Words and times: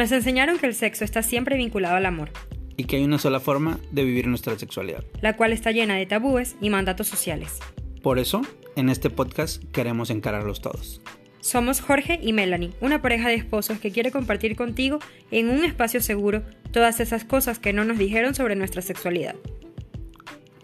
Nos 0.00 0.12
enseñaron 0.12 0.56
que 0.56 0.64
el 0.64 0.74
sexo 0.74 1.04
está 1.04 1.22
siempre 1.22 1.58
vinculado 1.58 1.96
al 1.96 2.06
amor. 2.06 2.30
Y 2.78 2.84
que 2.84 2.96
hay 2.96 3.04
una 3.04 3.18
sola 3.18 3.38
forma 3.38 3.78
de 3.90 4.02
vivir 4.02 4.28
nuestra 4.28 4.58
sexualidad. 4.58 5.04
La 5.20 5.36
cual 5.36 5.52
está 5.52 5.72
llena 5.72 5.96
de 5.96 6.06
tabúes 6.06 6.56
y 6.58 6.70
mandatos 6.70 7.06
sociales. 7.06 7.58
Por 8.02 8.18
eso, 8.18 8.40
en 8.76 8.88
este 8.88 9.10
podcast 9.10 9.62
queremos 9.72 10.08
encararlos 10.08 10.62
todos. 10.62 11.02
Somos 11.40 11.82
Jorge 11.82 12.18
y 12.22 12.32
Melanie, 12.32 12.72
una 12.80 13.02
pareja 13.02 13.28
de 13.28 13.34
esposos 13.34 13.78
que 13.78 13.90
quiere 13.90 14.10
compartir 14.10 14.56
contigo 14.56 15.00
en 15.30 15.50
un 15.50 15.64
espacio 15.64 16.00
seguro 16.00 16.44
todas 16.72 16.98
esas 17.00 17.24
cosas 17.24 17.58
que 17.58 17.74
no 17.74 17.84
nos 17.84 17.98
dijeron 17.98 18.34
sobre 18.34 18.56
nuestra 18.56 18.80
sexualidad. 18.80 19.34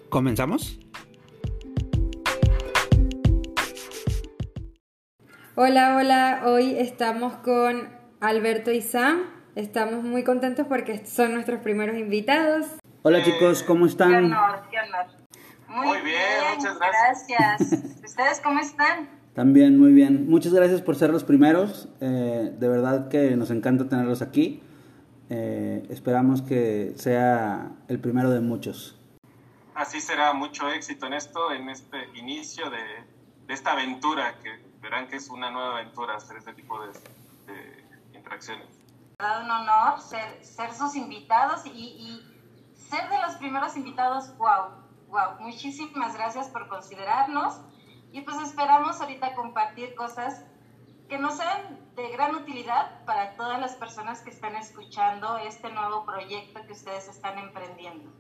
¿Comenzamos? 0.09 0.81
Hola, 5.57 5.95
hola, 5.99 6.43
hoy 6.47 6.75
estamos 6.79 7.35
con 7.35 7.95
Alberto 8.21 8.73
y 8.73 8.81
Sam. 8.81 9.36
Estamos 9.57 10.05
muy 10.05 10.23
contentos 10.23 10.67
porque 10.67 11.07
son 11.07 11.33
nuestros 11.33 11.61
primeros 11.61 11.97
invitados. 11.97 12.67
Hola 13.01 13.25
chicos, 13.25 13.63
¿cómo 13.63 13.87
están? 13.87 14.11
Qué 14.11 14.17
honor, 14.19 14.63
qué 14.71 14.77
honor. 14.79 15.07
Muy, 15.67 16.03
bien, 16.03 16.21
muchas 16.55 16.79
gracias. 16.79 17.73
¿Ustedes 18.05 18.43
cómo 18.45 18.61
están? 18.61 19.09
También 19.35 19.79
muy 19.79 19.93
bien. 19.93 20.29
Muchas 20.29 20.53
gracias 20.53 20.83
por 20.83 20.97
ser 20.97 21.09
los 21.09 21.25
primeros. 21.25 21.89
Eh, 22.03 22.55
de 22.55 22.69
verdad 22.69 23.09
que 23.09 23.35
nos 23.35 23.51
encanta 23.51 23.89
tenerlos 23.89 24.21
aquí. 24.21 24.63
Eh, 25.31 25.87
esperamos 25.89 26.43
que 26.43 26.93
sea 26.97 27.71
el 27.89 27.99
primero 27.99 28.29
de 28.29 28.41
muchos. 28.41 29.01
Así 29.75 30.03
será 30.03 30.35
mucho 30.35 30.69
éxito 30.69 31.07
en 31.07 31.15
esto, 31.15 31.51
en 31.53 31.71
este 31.71 31.97
inicio 32.17 32.69
de, 32.69 33.07
de 33.47 33.55
esta 33.55 33.73
aventura, 33.73 34.35
que 34.43 34.51
verán 34.83 35.09
que 35.09 35.17
es 35.17 35.31
una 35.31 35.51
nueva 35.51 35.79
aventura 35.79 36.17
hacer 36.17 36.37
este 36.37 36.53
tipo 36.53 36.79
de, 36.83 36.89
de 37.51 38.19
interacciones. 38.19 38.67
Un 39.19 39.51
honor 39.51 39.99
ser, 40.03 40.45
ser 40.45 40.75
sus 40.75 40.95
invitados 40.95 41.65
y, 41.65 41.71
y, 41.71 42.77
ser 42.77 43.09
de 43.09 43.19
los 43.23 43.37
primeros 43.37 43.75
invitados, 43.75 44.37
wow, 44.37 44.73
wow. 45.09 45.41
Muchísimas 45.41 46.15
gracias 46.15 46.49
por 46.51 46.69
considerarnos 46.69 47.63
y 48.13 48.21
pues 48.21 48.37
esperamos 48.43 49.01
ahorita 49.01 49.35
compartir 49.35 49.95
cosas 49.95 50.45
que 51.09 51.17
nos 51.17 51.39
sean 51.39 51.81
de 51.97 52.11
gran 52.11 52.35
utilidad 52.35 53.07
para 53.07 53.35
todas 53.37 53.59
las 53.59 53.75
personas 53.77 54.21
que 54.21 54.29
están 54.29 54.55
escuchando 54.55 55.39
este 55.39 55.73
nuevo 55.73 56.05
proyecto 56.05 56.61
que 56.67 56.75
ustedes 56.75 57.09
están 57.09 57.39
emprendiendo. 57.39 58.13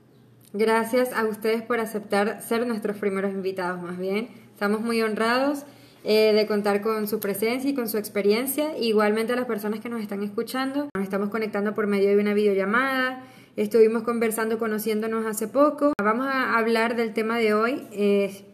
Gracias 0.54 1.12
a 1.12 1.24
ustedes 1.26 1.60
por 1.60 1.78
aceptar 1.78 2.40
ser 2.40 2.66
nuestros 2.66 2.96
primeros 2.96 3.32
invitados, 3.32 3.82
más 3.82 3.98
bien. 3.98 4.48
Estamos 4.54 4.80
muy 4.80 5.02
honrados 5.02 5.66
eh, 6.08 6.32
de 6.32 6.46
contar 6.46 6.82
con 6.82 7.08
su 7.08 7.18
presencia 7.18 7.68
y 7.68 7.74
con 7.74 7.88
su 7.88 7.98
experiencia. 7.98 8.78
Igualmente 8.78 9.32
a 9.32 9.36
las 9.36 9.46
personas 9.46 9.80
que 9.80 9.88
nos 9.88 10.00
están 10.00 10.22
escuchando, 10.22 10.88
nos 10.94 11.02
estamos 11.02 11.30
conectando 11.30 11.74
por 11.74 11.88
medio 11.88 12.10
de 12.10 12.16
una 12.16 12.32
videollamada. 12.32 13.24
Estuvimos 13.56 14.04
conversando, 14.04 14.56
conociéndonos 14.60 15.26
hace 15.26 15.48
poco. 15.48 15.94
Vamos 16.00 16.28
a 16.28 16.56
hablar 16.58 16.94
del 16.94 17.12
tema 17.12 17.38
de 17.38 17.54
hoy, 17.54 17.82
eh, 17.90 18.44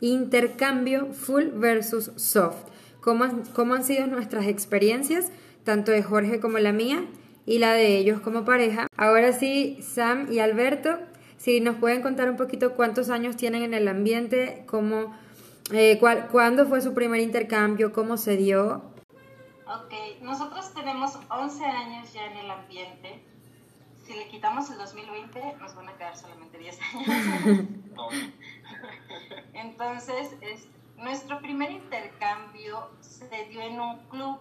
intercambio 0.00 1.12
full 1.12 1.44
versus 1.54 2.10
soft. 2.16 2.56
¿Cómo, 3.00 3.24
¿Cómo 3.54 3.74
han 3.74 3.84
sido 3.84 4.08
nuestras 4.08 4.48
experiencias, 4.48 5.30
tanto 5.62 5.92
de 5.92 6.02
Jorge 6.02 6.40
como 6.40 6.58
la 6.58 6.72
mía, 6.72 7.04
y 7.44 7.60
la 7.60 7.72
de 7.72 7.98
ellos 7.98 8.18
como 8.18 8.44
pareja? 8.44 8.88
Ahora 8.96 9.32
sí, 9.32 9.78
Sam 9.80 10.26
y 10.32 10.40
Alberto, 10.40 10.98
si 11.36 11.60
nos 11.60 11.76
pueden 11.76 12.02
contar 12.02 12.28
un 12.28 12.36
poquito 12.36 12.72
cuántos 12.72 13.10
años 13.10 13.36
tienen 13.36 13.62
en 13.62 13.74
el 13.74 13.86
ambiente, 13.86 14.64
cómo 14.66 15.14
eh, 15.72 15.98
¿Cuándo 15.98 16.66
fue 16.66 16.80
su 16.80 16.94
primer 16.94 17.20
intercambio? 17.20 17.92
¿Cómo 17.92 18.16
se 18.16 18.36
dio? 18.36 18.82
Ok, 19.66 19.92
nosotros 20.22 20.72
tenemos 20.74 21.18
11 21.28 21.64
años 21.64 22.12
ya 22.12 22.26
en 22.26 22.36
el 22.36 22.50
ambiente. 22.50 23.20
Si 24.04 24.14
le 24.14 24.28
quitamos 24.28 24.70
el 24.70 24.78
2020, 24.78 25.56
nos 25.58 25.74
van 25.74 25.88
a 25.88 25.96
quedar 25.96 26.16
solamente 26.16 26.56
10 26.56 26.78
años. 26.94 27.66
Entonces, 29.54 30.36
es, 30.40 30.68
nuestro 30.98 31.40
primer 31.40 31.72
intercambio 31.72 32.88
se 33.00 33.46
dio 33.46 33.60
en 33.60 33.80
un 33.80 33.98
club. 34.08 34.38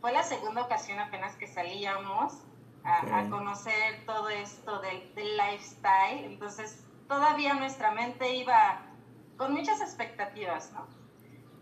Fue 0.00 0.12
la 0.12 0.22
segunda 0.22 0.62
ocasión 0.62 0.98
apenas 0.98 1.36
que 1.36 1.46
salíamos 1.46 2.38
a, 2.84 3.18
a 3.18 3.28
conocer 3.28 4.06
todo 4.06 4.30
esto 4.30 4.80
del, 4.80 5.14
del 5.14 5.36
lifestyle. 5.36 6.24
Entonces, 6.24 6.82
todavía 7.06 7.52
nuestra 7.52 7.90
mente 7.90 8.34
iba 8.34 8.91
con 9.36 9.52
muchas 9.52 9.80
expectativas, 9.80 10.72
¿no? 10.72 10.86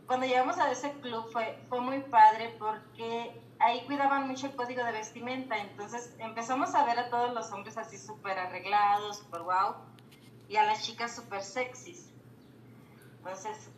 Cuando 0.07 0.27
llegamos 0.27 0.59
a 0.59 0.71
ese 0.71 0.93
club 1.01 1.31
fue, 1.33 1.65
fue 1.69 1.81
muy 1.81 2.01
padre 2.01 2.57
porque 2.59 3.41
ahí 3.61 3.85
cuidaban 3.87 4.27
mucho 4.27 4.47
el 4.47 4.57
código 4.57 4.83
de 4.83 4.93
vestimenta, 4.93 5.57
entonces 5.57 6.15
empezamos 6.19 6.75
a 6.75 6.85
ver 6.85 6.99
a 6.99 7.11
todos 7.11 7.33
los 7.33 7.53
hombres 7.53 7.77
así 7.77 7.97
súper 7.97 8.39
arreglados, 8.39 9.19
súper 9.19 9.43
wow, 9.43 9.77
y 10.49 10.57
a 10.57 10.65
las 10.65 10.83
chicas 10.83 11.15
súper 11.15 11.43
sexys. 11.43 12.13
Entonces 13.19 13.71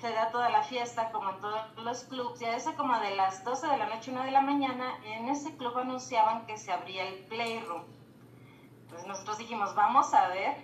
se 0.00 0.12
da 0.12 0.30
toda 0.30 0.48
la 0.48 0.62
fiesta 0.62 1.10
como 1.10 1.30
en 1.30 1.40
todos 1.40 1.76
los 1.76 2.04
clubs, 2.04 2.40
y 2.40 2.46
a 2.46 2.56
eso 2.56 2.74
como 2.74 2.98
de 3.00 3.14
las 3.16 3.44
12 3.44 3.66
de 3.66 3.76
la 3.76 3.86
noche, 3.86 4.12
1 4.12 4.22
de 4.22 4.30
la 4.30 4.40
mañana, 4.40 4.98
en 5.04 5.28
ese 5.28 5.56
club 5.56 5.76
anunciaban 5.76 6.46
que 6.46 6.56
se 6.56 6.72
abría 6.72 7.06
el 7.06 7.26
playroom. 7.26 7.84
Entonces 8.82 9.06
nosotros 9.06 9.38
dijimos, 9.38 9.74
vamos 9.74 10.14
a 10.14 10.28
ver 10.28 10.56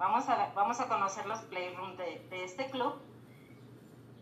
vamos 0.00 0.28
a, 0.30 0.50
vamos 0.54 0.80
a 0.80 0.88
conocer 0.88 1.26
los 1.26 1.38
playrooms 1.42 1.96
de, 1.98 2.26
de 2.30 2.44
este 2.44 2.70
club. 2.70 2.94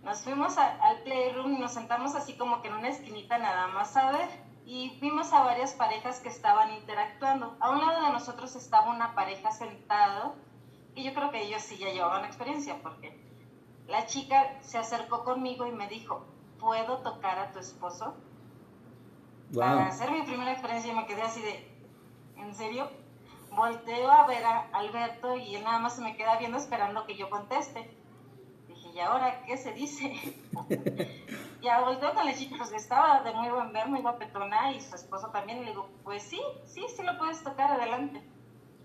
Nos 0.03 0.22
fuimos 0.22 0.59
al 0.59 1.03
playroom 1.05 1.55
y 1.55 1.59
nos 1.59 1.72
sentamos 1.72 2.15
así 2.15 2.37
como 2.37 2.61
que 2.61 2.69
en 2.69 2.75
una 2.75 2.89
esquinita 2.89 3.39
nada 3.39 3.69
más 3.69 3.97
a 3.97 4.11
ver 4.12 4.28
y 4.67 4.99
vimos 5.00 5.33
a 5.33 5.43
varias 5.43 5.72
parejas 5.75 6.21
que 6.21 6.28
estaban 6.28 6.72
interactuando. 6.72 7.56
A 7.61 7.71
un 7.71 7.78
lado 7.78 8.06
de 8.06 8.12
nosotros 8.12 8.55
estaba 8.56 8.91
una 8.91 9.15
pareja 9.15 9.50
sentado 9.53 10.34
y 10.94 11.05
yo 11.05 11.15
creo 11.15 11.31
que 11.31 11.43
ellos 11.43 11.62
sí 11.62 11.78
ya 11.78 11.91
llevaban 11.91 12.25
experiencia 12.25 12.77
porque 12.83 13.17
la 13.87 14.06
chica 14.06 14.59
se 14.62 14.78
acercó 14.78 15.25
conmigo 15.25 15.67
y 15.67 15.72
me 15.72 15.88
dijo, 15.88 16.25
¿puedo 16.59 16.99
tocar 16.99 17.38
a 17.38 17.53
tu 17.53 17.61
esposo? 17.61 18.15
Para 19.55 19.87
hacer 19.87 20.11
mi 20.11 20.22
primera 20.22 20.53
experiencia 20.53 20.93
me 20.93 21.06
quedé 21.06 21.22
así 21.22 21.41
de, 21.41 21.67
¿en 22.37 22.55
serio? 22.55 22.91
Volteo 23.59 24.11
a 24.11 24.27
ver 24.27 24.45
a 24.45 24.69
Alberto 24.73 25.37
y 25.37 25.57
él 25.57 25.65
nada 25.65 25.79
más 25.79 25.97
se 25.97 26.03
me 26.03 26.17
queda 26.17 26.39
viendo 26.39 26.57
esperando 26.57 27.05
que 27.07 27.17
yo 27.17 27.29
conteste. 27.29 27.91
Dije, 28.69 28.89
¿y 28.95 29.01
ahora 29.01 29.43
qué 29.45 29.57
se 29.57 29.73
dice? 29.73 30.15
ya 31.63 31.81
volteo 31.81 32.15
con 32.15 32.25
la 32.25 32.35
chica, 32.35 32.57
pues 32.57 32.73
estaba 32.73 33.23
de 33.23 33.33
muy 33.35 33.49
buen 33.51 33.73
ver, 33.73 33.89
muy 33.89 34.01
guapetona 34.01 34.73
y 34.73 34.81
su 34.81 34.95
esposo 34.95 35.29
también. 35.29 35.59
Y 35.59 35.65
le 35.65 35.71
digo, 35.71 35.89
pues 36.05 36.23
sí, 36.23 36.41
sí, 36.65 36.87
sí 36.97 37.03
lo 37.03 37.19
puedes 37.19 37.43
tocar, 37.43 37.73
adelante. 37.73 38.23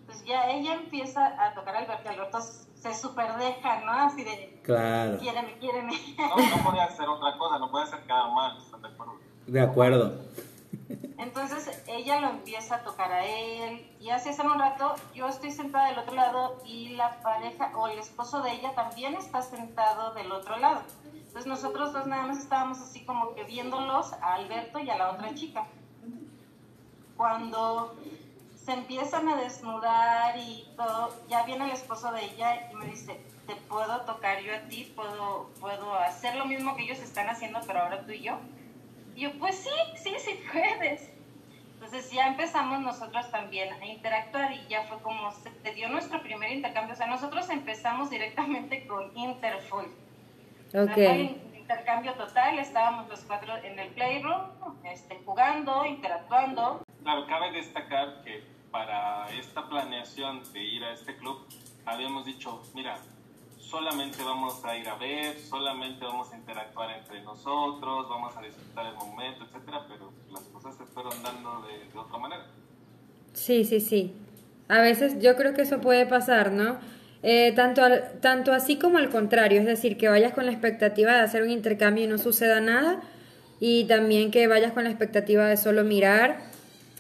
Pues 0.06 0.24
ya 0.26 0.50
ella 0.50 0.74
empieza 0.74 1.26
a 1.42 1.54
tocar 1.54 1.76
a 1.76 1.80
Alberto 1.80 2.04
y 2.06 2.14
Alberto 2.14 2.42
se 2.42 2.94
super 2.94 3.38
deja, 3.38 3.80
¿no? 3.86 3.92
Así 3.94 4.24
de, 4.24 4.60
claro. 4.64 5.18
quiéreme, 5.18 5.58
quiéreme. 5.60 5.94
No, 6.18 6.36
no 6.36 6.64
podía 6.64 6.84
hacer 6.84 7.08
otra 7.08 7.38
cosa, 7.38 7.58
no 7.60 7.72
puede 7.72 7.86
hacer 7.86 8.04
cada 8.06 8.28
mal, 8.30 8.58
¿están 8.58 8.82
de 8.82 8.88
acuerdo? 8.90 9.14
De 9.48 9.62
acuerdo. 9.62 10.14
Entonces 11.18 11.84
ella 11.88 12.20
lo 12.20 12.30
empieza 12.30 12.76
a 12.76 12.84
tocar 12.84 13.12
a 13.12 13.26
él 13.26 13.90
y 14.00 14.10
así 14.10 14.30
hace 14.30 14.42
un 14.42 14.60
rato 14.60 14.96
yo 15.14 15.28
estoy 15.28 15.52
sentada 15.52 15.88
del 15.88 16.00
otro 16.00 16.16
lado 16.16 16.58
y 16.66 16.90
la 16.90 17.22
pareja 17.22 17.72
o 17.76 17.88
el 17.88 18.00
esposo 18.00 18.42
de 18.42 18.52
ella 18.52 18.74
también 18.76 19.16
está 19.16 19.42
sentado 19.42 20.14
del 20.14 20.32
otro 20.32 20.58
lado. 20.58 20.82
Entonces 21.14 21.48
nosotros 21.48 21.94
dos 21.94 22.06
nada 22.06 22.28
más 22.28 22.38
estábamos 22.40 22.80
así 22.80 23.06
como 23.06 23.34
que 23.34 23.44
viéndolos 23.44 24.14
a 24.14 24.36
Alberto 24.36 24.80
y 24.80 24.90
a 24.90 24.98
la 24.98 25.12
otra 25.12 25.34
chica. 25.34 25.66
Cuando 27.18 27.96
se 28.64 28.74
empiezan 28.74 29.28
a 29.28 29.36
desnudar 29.36 30.38
y 30.38 30.68
todo, 30.78 31.14
ya 31.28 31.44
viene 31.44 31.66
el 31.66 31.72
esposo 31.72 32.12
de 32.12 32.26
ella 32.26 32.72
y 32.72 32.76
me 32.76 32.86
dice, 32.86 33.20
¿te 33.48 33.56
puedo 33.56 34.02
tocar 34.02 34.42
yo 34.42 34.56
a 34.56 34.60
ti? 34.70 34.92
¿Puedo, 34.96 35.50
puedo 35.60 35.94
hacer 35.96 36.36
lo 36.36 36.46
mismo 36.46 36.76
que 36.76 36.84
ellos 36.84 37.00
están 37.00 37.30
haciendo 37.30 37.60
pero 37.66 37.82
ahora 37.82 38.06
tú 38.06 38.12
y 38.12 38.22
yo? 38.22 38.38
Y 39.16 39.22
yo, 39.22 39.32
pues 39.40 39.56
sí, 39.56 39.70
sí, 39.96 40.14
sí 40.20 40.40
puedes. 40.52 41.12
Entonces 41.76 42.12
ya 42.12 42.28
empezamos 42.28 42.80
nosotros 42.80 43.30
también 43.30 43.74
a 43.74 43.86
interactuar 43.86 44.54
y 44.54 44.66
ya 44.70 44.84
fue 44.84 45.00
como 45.02 45.32
se 45.32 45.74
dio 45.74 45.90
nuestro 45.90 46.22
primer 46.24 46.52
intercambio. 46.52 46.94
O 46.94 46.98
sea, 46.98 47.08
nosotros 47.08 47.50
empezamos 47.50 48.10
directamente 48.10 48.88
con 48.88 49.12
Interfoil. 49.16 49.90
Ok. 50.74 50.94
Fue 50.94 51.36
intercambio 51.58 52.14
total, 52.14 52.60
estábamos 52.60 53.08
los 53.10 53.22
cuatro 53.22 53.56
en 53.58 53.80
el 53.80 53.90
playroom, 53.90 54.42
este, 54.84 55.22
jugando, 55.26 55.86
interactuando. 55.86 56.84
Claro, 57.04 57.26
cabe 57.28 57.52
destacar 57.52 58.24
que 58.24 58.44
para 58.72 59.30
esta 59.30 59.68
planeación 59.70 60.42
de 60.52 60.64
ir 60.64 60.84
a 60.84 60.94
este 60.94 61.16
club, 61.18 61.48
habíamos 61.86 62.26
dicho, 62.26 62.64
mira, 62.74 62.98
solamente 63.74 64.24
vamos 64.24 64.64
a 64.64 64.78
ir 64.78 64.88
a 64.88 64.96
ver, 64.98 65.36
solamente 65.40 66.06
vamos 66.06 66.32
a 66.32 66.38
interactuar 66.38 66.96
entre 66.96 67.24
nosotros, 67.24 68.08
vamos 68.08 68.38
a 68.38 68.42
disfrutar 68.44 68.86
el 68.86 68.94
momento, 68.94 69.46
etcétera, 69.46 69.88
pero 69.90 70.14
las 70.32 70.44
cosas 70.44 70.78
se 70.78 70.86
fueron 70.94 71.24
dando 71.24 71.66
de, 71.66 71.92
de 71.92 71.98
otra 71.98 72.20
manera. 72.20 72.46
Sí, 73.34 73.66
sí, 73.66 73.80
sí. 73.80 74.14
A 74.68 74.82
veces 74.82 75.20
yo 75.20 75.36
creo 75.36 75.56
que 75.56 75.64
eso 75.64 75.82
puede 75.82 76.06
pasar, 76.06 76.52
¿no? 76.52 76.78
Eh, 77.24 77.52
tanto, 77.56 77.84
al, 77.84 78.20
tanto 78.22 78.54
así 78.54 78.78
como 78.78 79.00
al 79.00 79.10
contrario, 79.10 79.60
es 79.60 79.66
decir, 79.66 79.98
que 79.98 80.08
vayas 80.08 80.34
con 80.34 80.46
la 80.46 80.52
expectativa 80.52 81.12
de 81.12 81.22
hacer 81.22 81.42
un 81.42 81.50
intercambio 81.50 82.04
y 82.04 82.08
no 82.08 82.20
suceda 82.20 82.62
nada, 82.62 83.02
y 83.60 83.86
también 83.86 84.30
que 84.30 84.46
vayas 84.46 84.74
con 84.74 84.84
la 84.84 84.92
expectativa 84.92 85.48
de 85.48 85.58
solo 85.58 85.84
mirar 85.84 86.38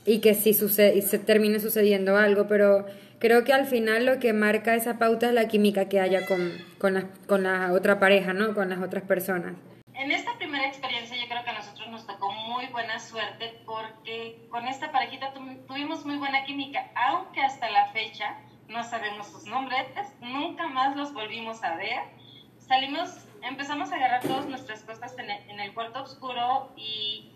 y 0.07 0.21
que 0.21 0.33
sí 0.33 0.55
sucede, 0.55 0.97
y 0.97 1.03
se 1.03 1.19
termine 1.19 1.59
sucediendo 1.59 2.17
algo, 2.17 2.47
pero 2.47 2.87
creo 3.23 3.45
que 3.45 3.53
al 3.53 3.65
final 3.65 4.05
lo 4.05 4.19
que 4.19 4.33
marca 4.33 4.75
esa 4.75 4.99
pauta 4.99 5.27
es 5.27 5.33
la 5.33 5.47
química 5.47 5.87
que 5.87 6.01
haya 6.01 6.25
con, 6.25 6.51
con, 6.77 6.93
la, 6.93 7.07
con 7.25 7.43
la 7.43 7.71
otra 7.71 7.97
pareja, 7.97 8.33
¿no? 8.33 8.53
Con 8.53 8.69
las 8.69 8.79
otras 8.79 9.03
personas. 9.03 9.53
En 9.93 10.11
esta 10.11 10.37
primera 10.37 10.67
experiencia 10.67 11.15
yo 11.15 11.29
creo 11.29 11.41
que 11.41 11.49
a 11.51 11.53
nosotros 11.53 11.87
nos 11.87 12.05
tocó 12.05 12.33
muy 12.33 12.65
buena 12.67 12.99
suerte 12.99 13.61
porque 13.65 14.45
con 14.49 14.67
esta 14.67 14.91
parejita 14.91 15.33
tuvimos 15.67 16.05
muy 16.05 16.17
buena 16.17 16.43
química, 16.43 16.91
aunque 16.95 17.39
hasta 17.41 17.71
la 17.71 17.93
fecha 17.93 18.35
no 18.67 18.83
sabemos 18.83 19.31
sus 19.31 19.45
nombres, 19.45 19.85
nunca 20.19 20.67
más 20.67 20.97
los 20.97 21.13
volvimos 21.13 21.63
a 21.63 21.77
ver. 21.77 22.01
Salimos, 22.57 23.25
empezamos 23.41 23.93
a 23.93 23.95
agarrar 23.95 24.21
todas 24.23 24.47
nuestras 24.47 24.81
cosas 24.81 25.17
en 25.17 25.31
el, 25.31 25.49
en 25.49 25.61
el 25.61 25.73
cuarto 25.73 26.03
oscuro 26.03 26.73
y 26.75 27.31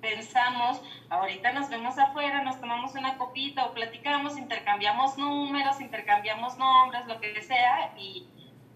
pensamos, 0.00 0.80
ahorita 1.10 1.52
nos 1.52 1.68
vemos 1.68 1.98
afuera, 1.98 2.42
nos 2.42 2.60
tomamos 2.60 2.94
una 2.94 3.16
copita 3.16 3.66
o 3.66 3.72
platicamos, 3.72 4.36
intercambiamos 4.36 5.18
números, 5.18 5.80
intercambiamos 5.80 6.56
nombres, 6.56 7.06
lo 7.06 7.20
que 7.20 7.40
sea, 7.42 7.94
y 7.96 8.26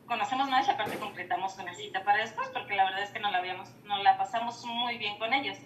conocemos 0.06 0.48
más 0.50 0.66
y 0.68 0.70
aparte 0.70 0.98
concretamos 0.98 1.56
una 1.58 1.74
cita 1.74 2.04
para 2.04 2.18
después, 2.18 2.48
porque 2.48 2.74
la 2.74 2.84
verdad 2.84 3.02
es 3.02 3.10
que 3.10 3.20
no 3.20 3.30
la, 3.30 3.38
habíamos, 3.38 3.70
no 3.84 4.02
la 4.02 4.18
pasamos 4.18 4.64
muy 4.66 4.98
bien 4.98 5.18
con 5.18 5.32
ellos. 5.32 5.58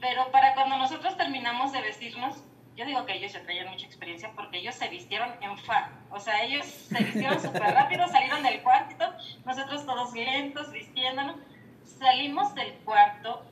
Pero 0.00 0.30
para 0.30 0.54
cuando 0.54 0.78
nosotros 0.78 1.16
terminamos 1.16 1.72
de 1.72 1.82
vestirnos, 1.82 2.42
yo 2.76 2.86
digo 2.86 3.04
que 3.04 3.14
ellos 3.14 3.32
ya 3.32 3.42
traían 3.42 3.68
mucha 3.68 3.84
experiencia 3.84 4.32
porque 4.34 4.58
ellos 4.58 4.74
se 4.74 4.88
vistieron 4.88 5.30
en 5.42 5.58
fa. 5.58 5.90
O 6.10 6.18
sea, 6.18 6.42
ellos 6.42 6.64
se 6.64 7.04
vistieron 7.04 7.38
súper 7.42 7.74
rápido, 7.74 8.08
salieron 8.08 8.42
del 8.42 8.62
cuarto, 8.62 9.12
nosotros 9.44 9.84
todos 9.84 10.14
lentos, 10.14 10.72
vistiéndonos. 10.72 11.36
Salimos 11.84 12.54
del 12.54 12.72
cuarto 12.84 13.44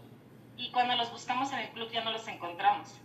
y 0.59 0.71
cuando 0.73 0.97
los 0.97 1.11
buscamos 1.13 1.53
en 1.53 1.61
el 1.61 1.69
club 1.69 1.89
ya 1.91 2.05
no 2.05 2.11
los 2.13 2.27
encontramos. 2.27 3.01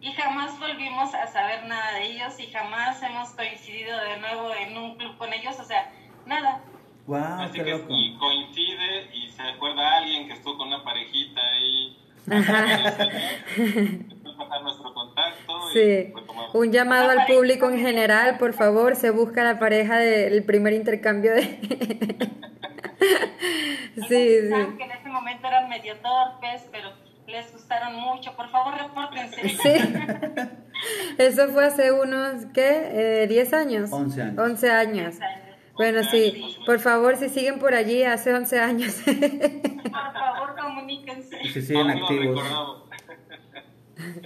Y 0.00 0.12
jamás 0.12 0.58
volvimos 0.58 1.12
a 1.12 1.26
saber 1.26 1.66
nada 1.66 1.94
de 1.94 2.06
ellos 2.06 2.38
y 2.38 2.46
jamás 2.46 3.02
hemos 3.02 3.30
coincidido 3.30 3.98
de 3.98 4.18
nuevo 4.18 4.54
en 4.54 4.78
un 4.78 4.96
club 4.96 5.18
con 5.18 5.30
ellos, 5.32 5.58
o 5.60 5.64
sea, 5.64 5.92
nada. 6.24 6.62
Wow, 7.06 7.42
Así 7.42 7.58
que 7.58 7.84
y 7.88 8.16
coincide 8.16 9.10
y 9.12 9.28
se 9.30 9.42
acuerda 9.42 9.82
a 9.82 9.96
alguien 9.98 10.28
que 10.28 10.34
estuvo 10.34 10.56
con 10.56 10.68
una 10.68 10.82
parejita 10.84 11.40
ahí. 11.40 11.98
pasar 14.38 14.62
nuestro 14.62 14.94
contacto. 14.94 15.70
Sí. 15.72 16.12
Un 16.54 16.72
llamado 16.72 17.10
al 17.10 17.26
público 17.26 17.68
en 17.68 17.80
general, 17.80 18.38
por 18.38 18.52
favor, 18.52 18.96
se 18.96 19.10
busca 19.10 19.42
la 19.44 19.58
pareja 19.58 19.98
del 19.98 20.44
primer 20.44 20.72
intercambio 20.72 21.34
de... 21.34 21.58
sí, 23.94 24.02
sí. 24.08 24.76
Que 24.78 24.84
en 24.84 24.90
ese 24.90 25.08
momento 25.08 25.46
eran 25.46 25.68
medio 25.68 25.96
torpes, 25.96 26.66
pero 26.72 26.90
les 27.26 27.52
gustaron 27.52 27.94
mucho. 27.96 28.34
Por 28.36 28.50
favor, 28.50 28.74
repórtense. 28.76 29.48
Sí. 29.48 30.48
Eso 31.18 31.48
fue 31.48 31.66
hace 31.66 31.92
unos, 31.92 32.46
¿qué? 32.54 33.22
Eh, 33.22 33.28
¿10 33.28 33.54
años? 33.54 33.92
11 33.92 34.22
años. 34.22 34.38
11 34.38 34.70
años. 34.70 35.14
Bueno, 35.74 36.02
sí, 36.04 36.58
por 36.66 36.78
favor, 36.78 37.16
si 37.16 37.28
siguen 37.28 37.58
por 37.58 37.74
allí 37.74 38.02
hace 38.02 38.34
11 38.34 38.60
años. 38.60 38.94
Por 39.02 40.12
favor, 40.12 40.56
comuníquense. 40.60 41.38
Si 41.44 41.62
siguen 41.62 41.90
activos. 41.90 42.42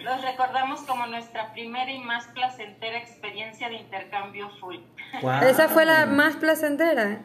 Los 0.03 0.23
recordamos 0.23 0.81
como 0.83 1.07
nuestra 1.07 1.53
primera 1.53 1.91
y 1.91 1.99
más 1.99 2.27
placentera 2.29 2.99
experiencia 2.99 3.69
de 3.69 3.77
intercambio 3.77 4.49
full. 4.61 4.77
¿Esa 5.43 5.69
fue 5.69 5.85
la 5.85 6.07
más 6.07 6.37
placentera? 6.37 7.23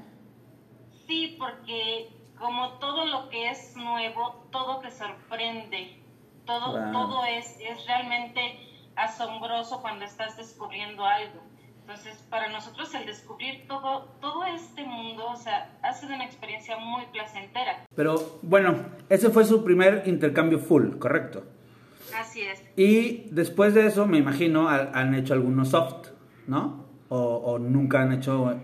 Sí, 1.10 1.36
porque 1.40 2.08
como 2.38 2.74
todo 2.74 3.08
lo 3.08 3.30
que 3.30 3.50
es 3.50 3.76
nuevo, 3.76 4.46
todo 4.52 4.78
te 4.78 4.92
sorprende, 4.92 5.98
todo, 6.46 6.92
todo 6.92 7.26
es, 7.26 7.58
es 7.60 7.84
realmente 7.88 8.60
asombroso 8.96 9.82
cuando 9.82 10.06
estás 10.06 10.38
descubriendo 10.38 11.04
algo. 11.04 11.42
Entonces, 11.82 12.16
para 12.30 12.52
nosotros 12.52 12.94
el 12.94 13.08
descubrir 13.08 13.68
todo, 13.68 14.04
todo 14.22 14.46
este 14.46 14.84
mundo, 14.84 15.26
o 15.32 15.36
sea, 15.36 15.80
ha 15.82 15.94
sido 15.94 16.14
una 16.14 16.26
experiencia 16.26 16.78
muy 16.78 17.08
placentera. 17.08 17.86
Pero 17.96 18.38
bueno, 18.44 18.76
ese 19.10 19.32
fue 19.32 19.46
su 19.46 19.64
primer 19.64 20.04
intercambio 20.06 20.60
full, 20.60 21.00
¿correcto? 21.00 21.44
Así 22.16 22.42
es. 22.42 22.64
Y 22.76 23.32
después 23.32 23.74
de 23.74 23.88
eso, 23.88 24.06
me 24.06 24.20
imagino, 24.20 24.70
han 24.70 25.16
hecho 25.16 25.34
algunos 25.34 25.70
soft, 25.70 26.10
¿no? 26.46 26.86
O, 27.10 27.18
o 27.18 27.58
nunca 27.58 28.04
han 28.04 28.12
hecho 28.12 28.62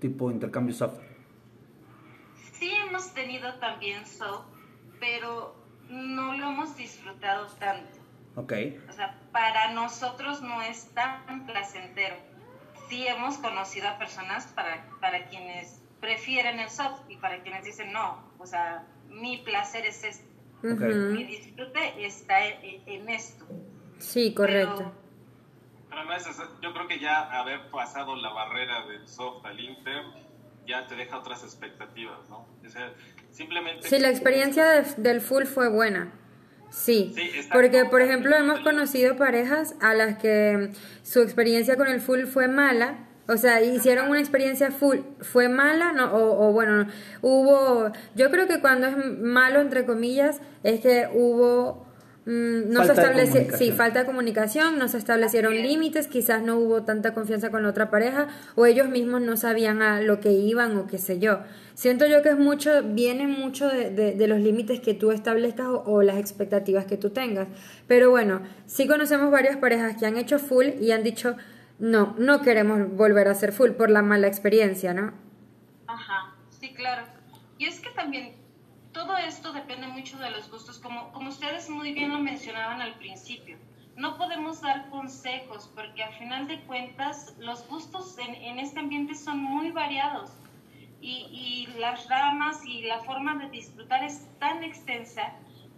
tipo 0.00 0.30
intercambio 0.30 0.74
soft 0.74 0.98
hemos 2.94 3.12
tenido 3.12 3.52
también 3.54 4.06
soft, 4.06 4.46
pero 5.00 5.56
no 5.88 6.34
lo 6.34 6.50
hemos 6.50 6.76
disfrutado 6.76 7.46
tanto. 7.58 7.98
Ok. 8.36 8.52
O 8.88 8.92
sea, 8.92 9.18
para 9.32 9.72
nosotros 9.72 10.42
no 10.42 10.62
es 10.62 10.94
tan 10.94 11.44
placentero. 11.44 12.14
Sí 12.88 13.04
hemos 13.08 13.38
conocido 13.38 13.88
a 13.88 13.98
personas 13.98 14.46
para, 14.54 14.88
para 15.00 15.26
quienes 15.26 15.82
prefieren 16.00 16.60
el 16.60 16.70
soft 16.70 17.00
y 17.08 17.16
para 17.16 17.42
quienes 17.42 17.64
dicen 17.64 17.92
no, 17.92 18.22
o 18.38 18.46
sea, 18.46 18.86
mi 19.08 19.38
placer 19.38 19.86
es 19.86 20.04
este. 20.04 20.34
Mi 20.62 21.24
disfrute 21.24 22.06
está 22.06 22.46
en, 22.46 23.08
esto. 23.08 23.44
Sí, 23.98 24.32
correcto. 24.32 24.92
Pero, 25.88 26.00
además, 26.00 26.26
yo 26.62 26.72
creo 26.72 26.86
que 26.86 27.00
ya 27.00 27.22
haber 27.38 27.70
pasado 27.70 28.14
la 28.14 28.30
barrera 28.30 28.86
del 28.86 29.06
soft 29.08 29.44
al 29.44 29.60
inter 29.60 30.04
ya 30.66 30.86
te 30.86 30.96
deja 30.96 31.18
otras 31.18 31.42
expectativas, 31.42 32.28
¿no? 32.28 32.46
O 32.64 32.68
sea, 32.68 32.92
simplemente... 33.30 33.88
Sí, 33.88 33.98
la 33.98 34.10
experiencia 34.10 34.82
del 34.96 35.20
full 35.20 35.44
fue 35.44 35.68
buena. 35.68 36.12
Sí, 36.70 37.14
porque 37.52 37.84
por 37.84 38.02
ejemplo 38.02 38.34
hemos 38.34 38.58
conocido 38.60 39.16
parejas 39.16 39.76
a 39.80 39.94
las 39.94 40.18
que 40.18 40.72
su 41.04 41.20
experiencia 41.20 41.76
con 41.76 41.86
el 41.86 42.00
full 42.00 42.24
fue 42.24 42.48
mala, 42.48 43.06
o 43.28 43.36
sea, 43.36 43.62
hicieron 43.62 44.10
una 44.10 44.18
experiencia 44.18 44.72
full, 44.72 44.98
fue 45.20 45.48
mala, 45.48 45.92
no, 45.92 46.12
o, 46.12 46.48
o, 46.48 46.52
bueno, 46.52 46.88
hubo, 47.22 47.92
yo 48.16 48.30
creo 48.30 48.48
que 48.48 48.60
cuando 48.60 48.88
es 48.88 48.96
malo 48.96 49.60
entre 49.60 49.86
comillas 49.86 50.40
es 50.64 50.80
que 50.80 51.08
hubo 51.12 51.83
Mm, 52.26 52.72
no 52.72 52.84
se 52.84 52.92
estableció, 52.92 53.54
sí, 53.54 53.70
falta 53.70 53.98
de 53.98 54.06
comunicación, 54.06 54.78
no 54.78 54.88
se 54.88 54.96
establecieron 54.96 55.52
límites, 55.54 56.08
quizás 56.08 56.42
no 56.42 56.56
hubo 56.56 56.82
tanta 56.82 57.12
confianza 57.12 57.50
con 57.50 57.62
la 57.62 57.68
otra 57.68 57.90
pareja 57.90 58.28
o 58.54 58.64
ellos 58.64 58.88
mismos 58.88 59.20
no 59.20 59.36
sabían 59.36 59.82
a 59.82 60.00
lo 60.00 60.20
que 60.20 60.32
iban 60.32 60.78
o 60.78 60.86
qué 60.86 60.96
sé 60.96 61.18
yo. 61.18 61.40
Siento 61.74 62.06
yo 62.06 62.22
que 62.22 62.30
es 62.30 62.38
mucho, 62.38 62.82
viene 62.82 63.26
mucho 63.26 63.68
de, 63.68 63.90
de, 63.90 64.26
los 64.26 64.40
límites 64.40 64.80
que 64.80 64.94
tú 64.94 65.10
establezcas 65.10 65.66
o, 65.68 66.02
las 66.02 66.16
expectativas 66.16 66.86
que 66.86 66.96
tú 66.96 67.10
tengas. 67.10 67.48
Pero 67.88 68.08
bueno, 68.08 68.40
sí 68.64 68.86
conocemos 68.86 69.30
varias 69.30 69.58
parejas 69.58 69.96
que 69.96 70.06
han 70.06 70.16
hecho 70.16 70.38
full 70.38 70.66
y 70.80 70.92
han 70.92 71.02
dicho, 71.02 71.36
no, 71.78 72.14
no 72.16 72.40
queremos 72.40 72.90
volver 72.96 73.28
a 73.28 73.32
hacer 73.32 73.52
full 73.52 73.72
por 73.72 73.90
la 73.90 74.02
mala 74.02 74.28
experiencia, 74.28 74.94
¿no? 74.94 75.12
Ajá, 75.88 76.34
sí, 76.48 76.72
claro. 76.72 77.02
Y 77.58 77.66
es 77.66 77.80
que 77.80 77.90
también 77.90 78.34
todo 78.94 79.16
esto 79.18 79.52
depende 79.52 79.88
mucho 79.88 80.16
de 80.18 80.30
los 80.30 80.50
gustos, 80.50 80.78
como, 80.78 81.12
como 81.12 81.28
ustedes 81.28 81.68
muy 81.68 81.92
bien 81.92 82.12
lo 82.12 82.20
mencionaban 82.20 82.80
al 82.80 82.94
principio. 82.94 83.58
No 83.96 84.16
podemos 84.16 84.62
dar 84.62 84.88
consejos 84.88 85.70
porque 85.74 86.02
a 86.02 86.12
final 86.12 86.46
de 86.46 86.60
cuentas 86.60 87.34
los 87.38 87.66
gustos 87.68 88.16
en, 88.18 88.34
en 88.34 88.58
este 88.58 88.80
ambiente 88.80 89.14
son 89.14 89.38
muy 89.38 89.72
variados 89.72 90.30
y, 91.00 91.28
y, 91.30 91.78
las 91.78 92.08
ramas 92.08 92.64
y 92.64 92.82
la 92.82 93.00
forma 93.00 93.36
de 93.36 93.50
disfrutar 93.50 94.02
es 94.04 94.26
tan 94.38 94.64
extensa 94.64 95.32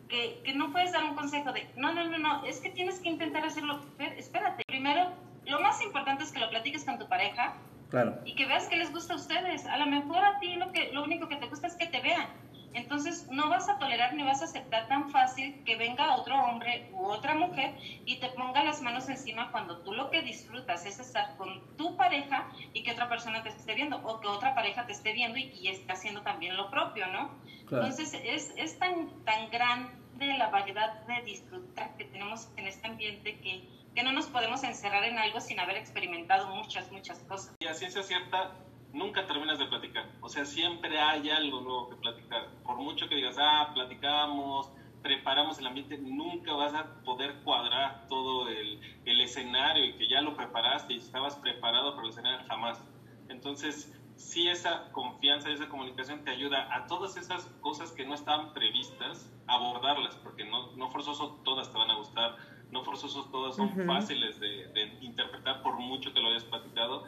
que, 0.09 0.41
que, 0.45 0.55
no 0.55 0.71
puedes 0.71 0.93
dar 0.93 1.03
un 1.03 1.17
consejo 1.17 1.53
de, 1.53 1.69
no, 1.77 1.93
no, 1.93 2.05
no, 2.05 2.19
no, 2.19 2.45
es 2.45 2.61
que 2.61 2.71
tienes 2.71 3.01
que 3.01 3.09
intentar 3.09 3.45
hacerlo. 3.45 3.81
Espérate, 3.99 4.63
primero, 4.67 5.11
lo 5.47 5.61
más 5.61 5.83
importante 5.83 6.23
es 6.23 6.33
que 6.33 6.39
lo 6.39 6.49
platiques 6.49 6.85
con 6.85 6.99
tu 6.99 7.09
pareja 7.09 7.57
claro. 7.91 8.21
y 8.25 8.35
que 8.35 8.47
veas 8.47 8.69
qué 8.69 8.77
les 8.77 8.93
gusta 8.93 9.15
a 9.15 9.17
ustedes. 9.17 9.67
A 9.67 9.79
lo 9.79 9.87
mejor 9.87 10.25
a 10.25 10.39
ti 10.39 10.55
lo, 10.55 10.71
que, 10.71 10.93
lo 10.93 11.03
único 11.03 11.29
que 11.29 11.37
te 11.37 11.49
gusta 11.49 11.67
es 11.67 11.75
que 11.75 11.87
te 11.87 12.01
vean 12.01 12.46
entonces 12.77 13.27
no 13.31 13.49
vas 13.49 13.69
a 13.69 13.79
tolerar 13.79 14.15
ni 14.15 14.23
vas 14.23 14.43
a 14.43 14.45
aceptar 14.45 14.87
tan 14.87 15.11
fácil 15.11 15.63
que 15.65 15.77
venga 15.77 16.15
otro 16.17 16.35
hombre 16.35 16.91
u 16.93 17.07
otra 17.07 17.35
mujer 17.35 17.75
y 18.05 18.17
te 18.21 18.29
ponga 18.29 18.63
las 18.65 18.83
manos 18.83 19.09
encima 19.09 19.51
cuando 19.51 19.79
tú 19.79 19.95
lo 19.95 20.11
que 20.11 20.21
disfrutas 20.21 20.85
es 20.85 21.01
estar 21.01 21.37
con 21.37 21.77
tu 21.77 21.97
pareja 21.97 22.49
y 22.75 22.83
que 22.83 22.93
otra 22.93 23.09
persona 23.09 23.43
te 23.43 23.49
esté 23.49 23.75
viendo 23.75 23.97
o 23.99 24.21
que 24.21 24.29
otra 24.29 24.55
pareja 24.55 24.87
te 24.87 24.93
esté 24.93 25.13
viendo 25.13 25.39
y, 25.39 25.69
esté 25.69 25.91
haciendo 25.91 26.21
también 26.21 26.57
lo 26.57 26.71
propio, 26.71 27.07
¿no? 27.09 27.31
Entonces 27.61 28.13
es, 28.13 28.53
es 28.57 28.79
tan, 28.79 29.09
tan 29.25 29.51
grande 29.51 30.39
la 30.39 30.49
variedad 30.49 31.03
de 31.07 31.23
disfrutar 31.23 31.97
que 31.97 32.05
tenemos 32.05 32.49
en 32.57 32.67
este 32.67 32.87
ambiente 32.87 33.39
que, 33.41 33.69
que 33.95 34.03
no 34.03 34.13
nos 34.13 34.27
podemos 34.27 34.63
encerrar 34.65 35.05
en 35.05 35.19
algo 35.19 35.41
sin 35.41 35.59
haber 35.61 35.77
experimentado 35.77 36.55
muchas, 36.55 36.93
muchas 36.93 37.19
cosas. 37.21 37.55
Y 37.59 37.67
a 37.67 37.75
ciencia 37.75 38.03
cierta, 38.03 38.53
nunca 38.97 39.27
terminas 39.27 39.59
de 39.59 39.67
platicar. 39.67 40.07
O 40.21 40.29
sea, 40.29 40.45
siempre 40.45 40.99
hay 40.99 41.29
algo 41.31 41.61
nuevo 41.61 41.91
que 41.91 41.97
platicar. 41.97 42.49
Por 42.65 42.77
mucho 42.79 43.09
que 43.09 43.15
digas, 43.15 43.37
ah, 43.39 43.71
platicamos, 43.75 44.71
preparamos 45.03 45.59
el 45.59 45.67
ambiente, 45.67 45.99
nunca 45.99 46.53
vas 46.55 46.75
a 46.75 47.03
poder 47.05 47.35
cuadrar 47.45 48.07
todo 48.09 48.49
el, 48.49 48.81
el 49.05 49.21
escenario 49.21 49.85
y 49.85 49.93
que 49.95 50.09
ya 50.09 50.21
lo 50.21 50.35
preparaste 50.35 50.95
y 50.95 50.97
estabas 50.97 51.37
preparado 51.37 51.95
para 51.95 52.07
el 52.07 52.11
escenario, 52.11 52.47
jamás. 52.49 52.83
Entonces, 53.29 53.93
sí 54.17 54.49
esa 54.49 54.91
confianza, 54.93 55.51
esa 55.51 55.69
comunicación 55.69 56.25
te 56.25 56.31
ayuda 56.31 56.75
a 56.75 56.87
todas 56.87 57.17
esas 57.17 57.47
cosas 57.61 57.93
que 57.93 58.05
no 58.05 58.15
estaban 58.15 58.53
previstas, 58.55 59.31
abordarlas, 59.47 60.17
porque 60.17 60.45
no, 60.45 60.73
no 60.73 60.89
forzoso 60.91 61.41
todas 61.45 61.71
te 61.71 61.79
van 61.79 61.91
a 61.91 61.97
gustar, 61.97 62.37
no 62.71 62.83
forzosos 62.83 63.31
todas 63.31 63.57
son 63.57 63.71
fáciles 63.87 64.41
de, 64.41 64.99
interpretar 65.01 65.63
por 65.63 65.77
mucho 65.77 66.13
que 66.13 66.21
lo 66.21 66.29
hayas 66.29 66.45
platicado. 66.45 67.05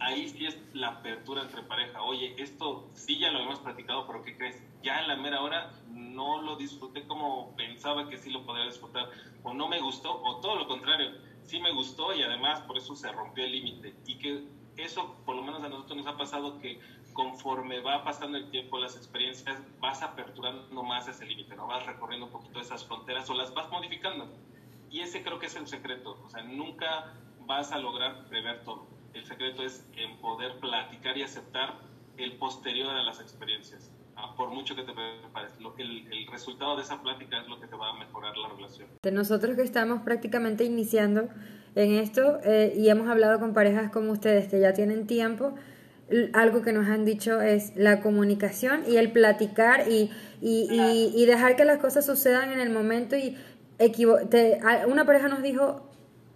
Ahí 0.00 0.28
sí 0.28 0.46
es 0.46 0.58
la 0.72 0.88
apertura 0.88 1.42
entre 1.42 1.62
pareja. 1.62 2.02
Oye, 2.02 2.34
esto 2.38 2.88
sí 2.94 3.18
ya 3.18 3.30
lo 3.30 3.40
hemos 3.40 3.60
platicado, 3.60 4.06
pero 4.06 4.22
¿qué 4.22 4.36
crees? 4.36 4.62
Ya 4.82 5.00
en 5.00 5.08
la 5.08 5.16
mera 5.16 5.42
hora 5.42 5.70
no 5.90 6.42
lo 6.42 6.56
disfruté 6.56 7.06
como 7.06 7.54
pensaba 7.56 8.08
que 8.08 8.16
sí 8.16 8.30
lo 8.30 8.44
podría 8.44 8.66
disfrutar, 8.66 9.10
o 9.42 9.52
no 9.54 9.68
me 9.68 9.80
gustó, 9.80 10.20
o 10.22 10.40
todo 10.40 10.56
lo 10.56 10.66
contrario, 10.66 11.10
sí 11.42 11.60
me 11.60 11.72
gustó 11.72 12.14
y 12.14 12.22
además 12.22 12.60
por 12.62 12.78
eso 12.78 12.96
se 12.96 13.10
rompió 13.12 13.44
el 13.44 13.52
límite. 13.52 13.94
Y 14.06 14.16
que 14.18 14.44
eso, 14.76 15.16
por 15.26 15.36
lo 15.36 15.42
menos 15.42 15.62
a 15.62 15.68
nosotros 15.68 15.98
nos 15.98 16.06
ha 16.06 16.16
pasado 16.16 16.58
que 16.58 16.80
conforme 17.12 17.80
va 17.80 18.02
pasando 18.04 18.38
el 18.38 18.50
tiempo, 18.50 18.78
las 18.78 18.96
experiencias, 18.96 19.60
vas 19.80 20.02
aperturando 20.02 20.82
más 20.82 21.06
ese 21.08 21.26
límite, 21.26 21.54
¿no? 21.54 21.66
Vas 21.66 21.84
recorriendo 21.84 22.26
un 22.26 22.32
poquito 22.32 22.60
esas 22.60 22.84
fronteras 22.84 23.28
o 23.28 23.34
las 23.34 23.52
vas 23.52 23.70
modificando. 23.70 24.28
Y 24.92 25.00
ese 25.00 25.22
creo 25.22 25.38
que 25.38 25.46
es 25.46 25.56
el 25.56 25.66
secreto. 25.66 26.20
O 26.22 26.28
sea, 26.28 26.42
nunca 26.42 27.14
vas 27.46 27.72
a 27.72 27.78
lograr 27.78 28.28
prever 28.28 28.62
todo. 28.62 28.86
El 29.14 29.24
secreto 29.24 29.64
es 29.64 29.88
en 29.96 30.18
poder 30.18 30.60
platicar 30.60 31.16
y 31.16 31.22
aceptar 31.22 31.80
el 32.18 32.36
posterior 32.36 32.90
a 32.90 33.02
las 33.02 33.18
experiencias. 33.20 33.90
Ah, 34.16 34.34
por 34.36 34.50
mucho 34.50 34.76
que 34.76 34.82
te 34.82 34.92
prepares, 34.92 35.52
el, 35.78 36.06
el, 36.12 36.26
resultado 36.30 36.76
de 36.76 36.82
esa 36.82 37.00
plática 37.00 37.40
es 37.40 37.48
lo 37.48 37.58
que 37.58 37.66
te 37.66 37.74
va 37.74 37.90
a 37.90 37.94
mejorar 37.94 38.36
la 38.36 38.50
relación. 38.50 38.88
De 39.02 39.10
nosotros 39.10 39.56
que 39.56 39.62
estamos 39.62 40.02
prácticamente 40.02 40.64
iniciando 40.64 41.30
en 41.74 41.94
esto 41.94 42.38
eh, 42.44 42.74
y 42.76 42.90
hemos 42.90 43.08
hablado 43.08 43.40
con 43.40 43.54
parejas 43.54 43.90
como 43.90 44.12
ustedes 44.12 44.48
que 44.48 44.60
ya 44.60 44.74
tienen 44.74 45.06
tiempo, 45.06 45.54
algo 46.34 46.60
que 46.60 46.72
nos 46.72 46.88
han 46.88 47.06
dicho 47.06 47.40
es 47.40 47.74
la 47.74 48.00
comunicación 48.00 48.84
y 48.86 48.96
el 48.96 49.12
platicar 49.12 49.90
y, 49.90 50.10
y, 50.42 50.68
y, 50.70 51.12
y 51.14 51.26
dejar 51.26 51.56
que 51.56 51.64
las 51.64 51.78
cosas 51.78 52.04
sucedan 52.04 52.52
en 52.52 52.60
el 52.60 52.68
momento 52.68 53.16
y 53.16 53.38
una 54.86 55.04
pareja 55.04 55.28
nos 55.28 55.42
dijo 55.42 55.90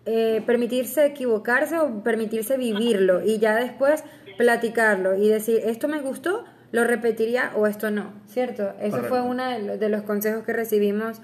eh, 0.04 0.42
permitirse 0.46 1.06
equivocarse 1.06 1.78
o 1.78 2.02
permitirse 2.02 2.56
vivirlo 2.56 3.24
y 3.24 3.38
ya 3.38 3.56
después 3.56 4.04
platicarlo 4.36 5.16
y 5.16 5.28
decir, 5.28 5.60
esto 5.64 5.88
me 5.88 6.00
gustó, 6.00 6.44
lo 6.72 6.84
repetiría 6.84 7.52
o 7.56 7.66
esto 7.66 7.90
no, 7.90 8.12
¿cierto? 8.26 8.74
Eso 8.80 9.02
fue 9.04 9.20
uno 9.20 9.44
de 9.44 9.88
los 9.88 10.02
consejos 10.02 10.44
que 10.44 10.52
recibimos 10.52 11.20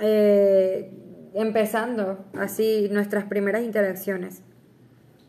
eh, 0.00 0.90
empezando 1.34 2.24
así 2.38 2.88
nuestras 2.90 3.24
primeras 3.24 3.62
interacciones. 3.62 4.42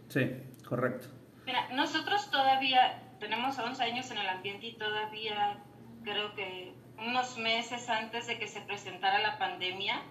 Sí, 0.07 0.31
correcto. 0.67 1.07
Mira, 1.45 1.69
nosotros 1.73 2.31
todavía 2.31 3.03
tenemos 3.19 3.57
11 3.57 3.83
años 3.83 4.09
en 4.11 4.17
el 4.17 4.29
ambiente 4.29 4.67
y 4.67 4.73
todavía 4.77 5.57
creo 6.03 6.33
que 6.35 6.73
unos 6.97 7.37
meses 7.37 7.87
antes 7.89 8.27
de 8.27 8.39
que 8.39 8.47
se 8.47 8.61
presentara 8.61 9.19
la 9.19 9.37
pandemia, 9.37 10.01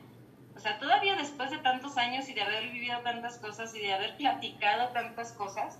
o 0.59 0.61
sea, 0.61 0.77
todavía 0.81 1.15
después 1.15 1.53
de 1.53 1.59
tantos 1.59 1.97
años 1.97 2.29
y 2.29 2.35
de 2.35 2.43
haber 2.43 2.69
vivido 2.71 2.99
tantas 3.03 3.39
cosas 3.39 3.73
y 3.77 3.79
de 3.79 3.95
haber 3.95 4.17
platicado 4.17 4.89
tantas 4.89 5.31
cosas, 5.33 5.79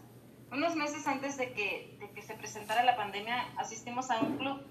unos 0.53 0.77
meses 0.77 1.05
antes 1.09 1.37
de 1.37 1.53
que, 1.53 1.97
de 1.99 2.09
que 2.13 2.23
se 2.23 2.35
presentara 2.35 2.85
la 2.85 2.95
pandemia, 2.95 3.45
asistimos 3.57 4.09
a 4.13 4.21
un 4.21 4.39
club. 4.39 4.63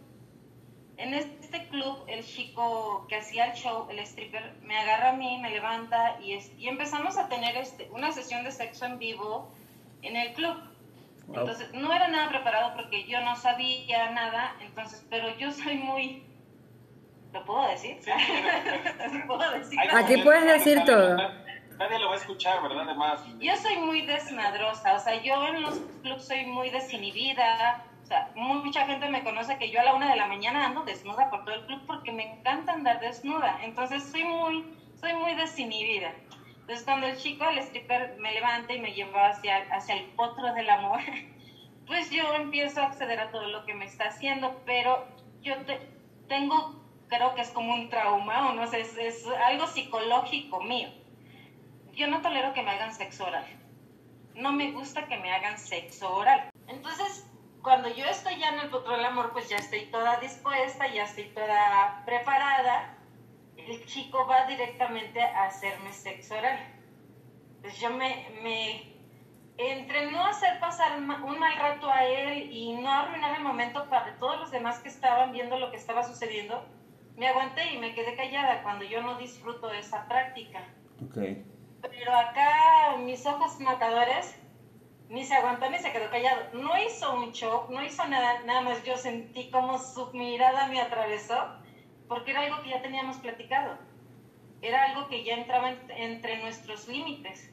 En 0.95 1.13
este 1.13 1.67
club, 1.67 2.05
el 2.07 2.25
chico 2.25 3.05
que 3.09 3.17
hacía 3.17 3.47
el 3.47 3.57
show, 3.57 3.85
el 3.89 3.99
stripper, 3.99 4.55
me 4.61 4.79
agarra 4.79 5.09
a 5.09 5.13
mí, 5.13 5.39
me 5.39 5.49
levanta 5.49 6.17
y, 6.21 6.39
y 6.57 6.69
empezamos 6.69 7.17
a 7.17 7.27
tener 7.27 7.57
este, 7.57 7.89
una 7.91 8.13
sesión 8.13 8.45
de 8.45 8.51
sexo 8.51 8.85
en 8.85 8.99
vivo 8.99 9.51
en 10.03 10.15
el 10.15 10.31
club. 10.35 10.55
Entonces, 11.27 11.73
no 11.73 11.91
era 11.91 12.07
nada 12.07 12.29
preparado 12.29 12.73
porque 12.77 13.03
yo 13.03 13.19
no 13.19 13.35
sabía 13.35 14.09
nada, 14.11 14.55
entonces, 14.61 15.05
pero 15.09 15.37
yo 15.37 15.51
soy 15.51 15.75
muy 15.75 16.26
¿Lo 17.37 17.45
puedo 17.45 17.67
decir? 17.69 17.97
Sí. 18.01 18.11
¿Puedo 19.27 19.51
decir? 19.51 19.79
Aquí 19.93 20.17
puedes 20.23 20.43
decir 20.45 20.83
todo. 20.85 21.17
Nadie 21.77 21.99
lo 21.99 22.07
va 22.07 22.15
a 22.15 22.17
escuchar, 22.17 22.63
¿verdad? 22.63 22.81
Además. 22.81 23.23
Yo 23.39 23.55
soy 23.55 23.77
muy 23.77 24.01
desmadrosa, 24.07 24.95
o 24.95 24.99
sea, 24.99 25.21
yo 25.21 25.45
en 25.45 25.61
los 25.61 25.79
clubs 26.01 26.27
soy 26.27 26.47
muy 26.47 26.71
desinhibida. 26.71 27.85
O 28.01 28.05
sea, 28.07 28.31
mucha 28.33 28.87
gente 28.87 29.07
me 29.09 29.23
conoce 29.23 29.59
que 29.59 29.69
yo 29.69 29.81
a 29.81 29.83
la 29.83 29.93
una 29.93 30.09
de 30.09 30.15
la 30.15 30.25
mañana 30.25 30.65
ando 30.65 30.81
desnuda 30.83 31.29
por 31.29 31.45
todo 31.45 31.53
el 31.53 31.65
club 31.67 31.81
porque 31.85 32.11
me 32.11 32.39
encanta 32.39 32.73
andar 32.73 32.99
desnuda. 33.01 33.59
Entonces 33.61 34.03
soy 34.09 34.23
muy, 34.23 34.65
soy 34.99 35.13
muy 35.13 35.35
desinhibida. 35.35 36.13
Entonces 36.61 36.85
cuando 36.85 37.05
el 37.05 37.17
chico, 37.17 37.45
el 37.47 37.59
stripper, 37.59 38.15
me 38.17 38.33
levanta 38.33 38.73
y 38.73 38.79
me 38.79 38.93
lleva 38.93 39.27
hacia, 39.27 39.57
hacia 39.71 39.95
el 39.95 40.05
potro 40.15 40.53
del 40.55 40.69
amor, 40.71 41.01
pues 41.85 42.09
yo 42.09 42.33
empiezo 42.33 42.81
a 42.81 42.85
acceder 42.85 43.19
a 43.19 43.29
todo 43.29 43.45
lo 43.45 43.63
que 43.65 43.75
me 43.75 43.85
está 43.85 44.05
haciendo, 44.05 44.59
pero 44.65 45.05
yo 45.43 45.53
tengo 46.27 46.86
creo 47.07 47.35
que 47.35 47.41
es 47.41 47.49
como 47.49 47.73
un 47.73 47.89
trauma 47.89 48.49
o 48.49 48.53
no 48.53 48.67
sé, 48.67 48.81
es, 48.81 49.25
algo 49.45 49.67
psicológico 49.67 50.61
mío. 50.61 50.89
Yo 51.93 52.07
no 52.07 52.21
tolero 52.21 52.53
que 52.53 52.61
me 52.61 52.71
hagan 52.71 52.93
sexo 52.93 53.25
oral. 53.25 53.45
No 54.35 54.51
me 54.51 54.71
gusta 54.71 55.07
que 55.07 55.17
me 55.17 55.31
hagan 55.31 55.57
sexo 55.57 56.13
oral. 56.15 56.49
Entonces, 56.67 57.27
cuando 57.63 57.89
yo 57.89 58.05
estoy 58.05 58.37
ya 58.37 58.49
en 58.49 58.59
el 58.59 58.69
potro 58.69 58.95
del 58.95 59.05
amor, 59.05 59.31
pues 59.31 59.49
ya 59.49 59.57
estoy 59.57 59.85
toda 59.87 60.19
dispuesta, 60.19 60.87
ya 60.87 61.03
estoy 61.03 61.25
toda 61.25 62.03
preparada. 62.05 62.95
El 63.55 63.83
chico 63.85 64.27
va 64.27 64.45
directamente 64.45 65.21
a 65.21 65.45
hacerme 65.45 65.91
sexo 65.91 66.35
oral. 66.35 66.59
Pues 67.61 67.79
yo 67.79 67.89
me, 67.89 68.29
me 68.43 68.97
entre 69.57 70.11
no 70.11 70.23
hacer 70.23 70.59
pasar 70.59 70.97
un 70.97 71.07
mal 71.39 71.55
rato 71.57 71.89
a 71.89 72.05
él 72.05 72.51
y 72.51 72.73
no 72.73 72.91
arruinar 72.91 73.35
el 73.35 73.43
momento 73.43 73.89
para 73.89 74.15
todos 74.17 74.39
los 74.39 74.51
demás 74.51 74.79
que 74.79 74.89
estaban 74.89 75.31
viendo 75.31 75.57
lo 75.57 75.71
que 75.71 75.77
estaba 75.77 76.03
sucediendo, 76.03 76.63
me 77.17 77.27
aguanté 77.27 77.73
y 77.73 77.79
me 77.79 77.93
quedé 77.93 78.15
callada 78.15 78.63
cuando 78.63 78.85
yo 78.85 79.01
no 79.01 79.17
disfruto 79.17 79.67
de 79.67 79.79
esa 79.79 80.07
práctica. 80.07 80.63
Okay. 81.09 81.43
Pero 81.81 82.15
acá 82.15 82.95
mis 82.99 83.25
ojos 83.25 83.59
matadores 83.59 84.39
ni 85.09 85.23
se 85.23 85.33
aguantó 85.33 85.69
ni 85.69 85.79
se 85.79 85.91
quedó 85.91 86.09
callado. 86.09 86.41
No 86.53 86.77
hizo 86.77 87.15
un 87.15 87.31
shock, 87.31 87.69
no 87.69 87.83
hizo 87.83 88.07
nada, 88.07 88.41
nada 88.45 88.61
más 88.61 88.83
yo 88.83 88.97
sentí 88.97 89.49
como 89.49 89.79
su 89.79 90.11
mirada 90.13 90.67
me 90.67 90.79
atravesó, 90.79 91.55
porque 92.07 92.31
era 92.31 92.41
algo 92.41 92.61
que 92.61 92.69
ya 92.69 92.81
teníamos 92.81 93.17
platicado. 93.17 93.77
Era 94.61 94.85
algo 94.85 95.07
que 95.07 95.23
ya 95.23 95.35
entraba 95.35 95.71
entre 95.89 96.41
nuestros 96.41 96.87
límites. 96.87 97.51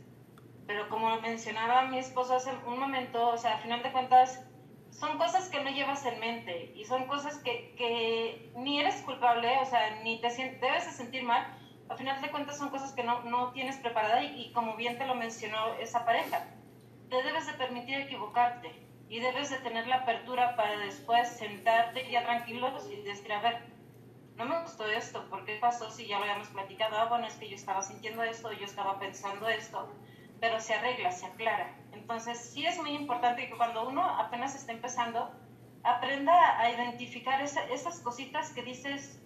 Pero 0.66 0.88
como 0.88 1.21
mencionaba 1.21 1.83
mi 1.83 1.99
esposo 1.99 2.35
hace 2.35 2.50
un 2.66 2.78
momento, 2.78 3.28
o 3.28 3.38
sea, 3.38 3.54
a 3.54 3.59
final 3.59 3.83
de 3.83 3.92
cuentas, 3.92 4.44
son 4.90 5.18
cosas 5.18 5.49
que 5.49 5.62
no 5.62 5.63
llevas 5.75 6.04
en 6.07 6.19
mente 6.21 6.73
y 6.75 6.85
son 6.85 7.07
cosas 7.07 7.38
que, 7.38 7.75
que 7.76 8.52
ni 8.57 8.81
eres 8.81 9.02
culpable, 9.02 9.59
o 9.61 9.66
sea, 9.66 10.00
ni 10.02 10.21
te 10.21 10.28
debes 10.28 10.87
de 10.87 10.93
sentir 10.93 11.23
mal. 11.23 11.47
Al 11.88 11.99
final 11.99 12.21
de 12.23 12.31
cuentas 12.31 12.57
son 12.57 12.71
cosas 12.71 12.93
que 12.93 13.04
no, 13.04 13.23
no 13.25 13.52
tienes 13.52 13.76
preparada 13.76 14.23
y, 14.23 14.52
como 14.52 14.76
bien 14.76 14.97
te 14.97 15.07
lo 15.07 15.14
mencionó 15.14 15.75
esa 15.75 16.04
pareja, 16.04 16.47
te 17.11 17.23
debes 17.23 17.47
de 17.47 17.52
permitir 17.54 17.99
equivocarte 17.99 18.71
y 19.09 19.21
debes 19.21 19.50
de 19.50 19.59
tener 19.59 19.87
la 19.87 19.97
apertura 19.97 20.57
para 20.57 20.78
después 20.78 21.28
sentarte 21.28 22.11
ya 22.11 22.25
tranquilos 22.25 22.88
y 22.90 23.02
decir, 23.02 23.33
a 23.33 23.40
ver, 23.40 23.75
no 24.37 24.47
me 24.47 24.61
gustó 24.62 24.87
esto, 24.87 25.28
¿por 25.28 25.45
qué 25.45 25.59
pasó 25.61 25.90
si 25.90 26.07
ya 26.07 26.19
lo 26.19 26.25
habíamos 26.25 26.49
platicado? 26.49 26.97
Ah, 26.97 27.04
bueno, 27.04 27.26
es 27.26 27.35
que 27.35 27.49
yo 27.49 27.54
estaba 27.54 27.83
sintiendo 27.83 28.23
esto, 28.23 28.52
yo 28.52 28.64
estaba 28.64 28.99
pensando 28.99 29.49
esto, 29.49 29.93
pero 30.40 30.61
se 30.61 30.75
arregla, 30.75 31.12
se 31.12 31.26
aclara. 31.26 31.76
Entonces, 31.93 32.38
sí 32.38 32.66
es 32.66 32.78
muy 32.78 32.90
importante 32.90 33.47
que 33.49 33.57
cuando 33.57 33.87
uno 33.87 34.02
apenas 34.19 34.54
está 34.54 34.73
empezando, 34.73 35.31
aprenda 35.85 36.59
a 36.59 36.71
identificar 36.71 37.43
esas 37.43 38.00
cositas 38.00 38.53
que 38.53 38.62
dices, 38.62 39.23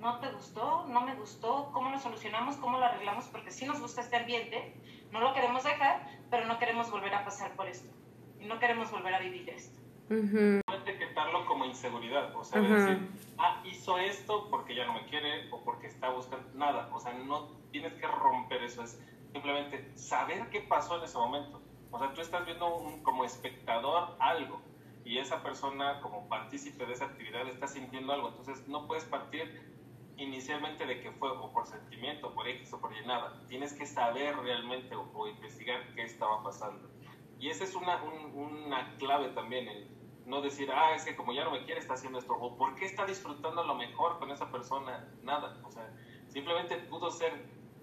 no 0.00 0.20
te 0.20 0.30
gustó, 0.30 0.86
no 0.88 1.00
me 1.00 1.14
gustó, 1.16 1.70
cómo 1.72 1.90
lo 1.90 1.98
solucionamos, 1.98 2.56
cómo 2.56 2.78
lo 2.78 2.84
arreglamos, 2.84 3.26
porque 3.26 3.50
sí 3.50 3.66
nos 3.66 3.80
gusta 3.80 4.00
este 4.00 4.16
ambiente, 4.16 4.74
no 5.10 5.20
lo 5.20 5.34
queremos 5.34 5.64
dejar, 5.64 6.08
pero 6.30 6.46
no 6.46 6.58
queremos 6.58 6.90
volver 6.90 7.14
a 7.14 7.24
pasar 7.24 7.54
por 7.56 7.66
esto. 7.66 7.92
Y 8.40 8.46
no 8.46 8.58
queremos 8.58 8.90
volver 8.90 9.14
a 9.14 9.18
vivir 9.18 9.48
esto. 9.50 9.80
Uh 10.08 10.60
etiquetarlo 10.86 11.46
como 11.46 11.64
inseguridad, 11.64 12.34
o 12.36 12.44
sea, 12.44 12.60
decir, 12.60 13.10
ah, 13.38 13.60
hizo 13.64 13.98
esto 13.98 14.48
porque 14.50 14.76
ya 14.76 14.86
no 14.86 14.92
me 14.92 15.04
quiere 15.06 15.50
o 15.50 15.64
porque 15.64 15.88
está 15.88 16.10
buscando 16.10 16.46
nada, 16.54 16.88
o 16.92 17.00
sea, 17.00 17.12
no 17.12 17.48
tienes 17.72 17.92
que 17.94 18.06
romper 18.06 18.62
eso, 18.62 18.84
es 18.84 19.00
simplemente 19.32 19.90
saber 19.96 20.48
qué 20.50 20.60
pasó 20.60 20.98
en 20.98 21.04
ese 21.04 21.18
momento. 21.18 21.60
O 21.90 21.98
sea, 21.98 22.12
tú 22.12 22.20
estás 22.20 22.44
viendo 22.44 23.00
como 23.02 23.24
espectador 23.24 24.16
algo 24.20 24.60
y 25.06 25.18
esa 25.18 25.40
persona 25.40 26.00
como 26.00 26.28
partícipe 26.28 26.84
de 26.84 26.92
esa 26.92 27.04
actividad 27.04 27.46
está 27.48 27.68
sintiendo 27.68 28.12
algo. 28.12 28.28
Entonces 28.28 28.66
no 28.66 28.88
puedes 28.88 29.04
partir 29.04 29.62
inicialmente 30.16 30.84
de 30.84 31.00
que 31.00 31.12
fue 31.12 31.30
o 31.30 31.52
por 31.52 31.64
sentimiento, 31.64 32.34
por 32.34 32.48
X 32.48 32.72
o 32.72 32.80
por 32.80 32.92
Y 32.92 33.06
nada. 33.06 33.40
Tienes 33.46 33.72
que 33.72 33.86
saber 33.86 34.36
realmente 34.36 34.96
o, 34.96 35.28
investigar 35.28 35.94
qué 35.94 36.02
estaba 36.02 36.42
pasando. 36.42 36.90
Y 37.38 37.50
esa 37.50 37.62
es 37.62 37.76
una, 37.76 38.02
una 38.02 38.96
clave 38.96 39.28
también, 39.28 39.68
no 40.26 40.42
decir, 40.42 40.72
ah, 40.72 40.96
es 40.96 41.04
que 41.04 41.14
como 41.14 41.32
ya 41.32 41.44
no 41.44 41.52
me 41.52 41.64
quiere 41.64 41.78
está 41.78 41.94
haciendo 41.94 42.18
esto, 42.18 42.32
o 42.32 42.56
por 42.56 42.74
qué 42.74 42.86
está 42.86 43.06
disfrutando 43.06 43.62
lo 43.62 43.76
mejor 43.76 44.18
con 44.18 44.32
esa 44.32 44.50
persona, 44.50 45.08
nada. 45.22 45.60
O 45.62 45.70
sea, 45.70 45.88
simplemente 46.26 46.78
pudo 46.78 47.12
ser 47.12 47.32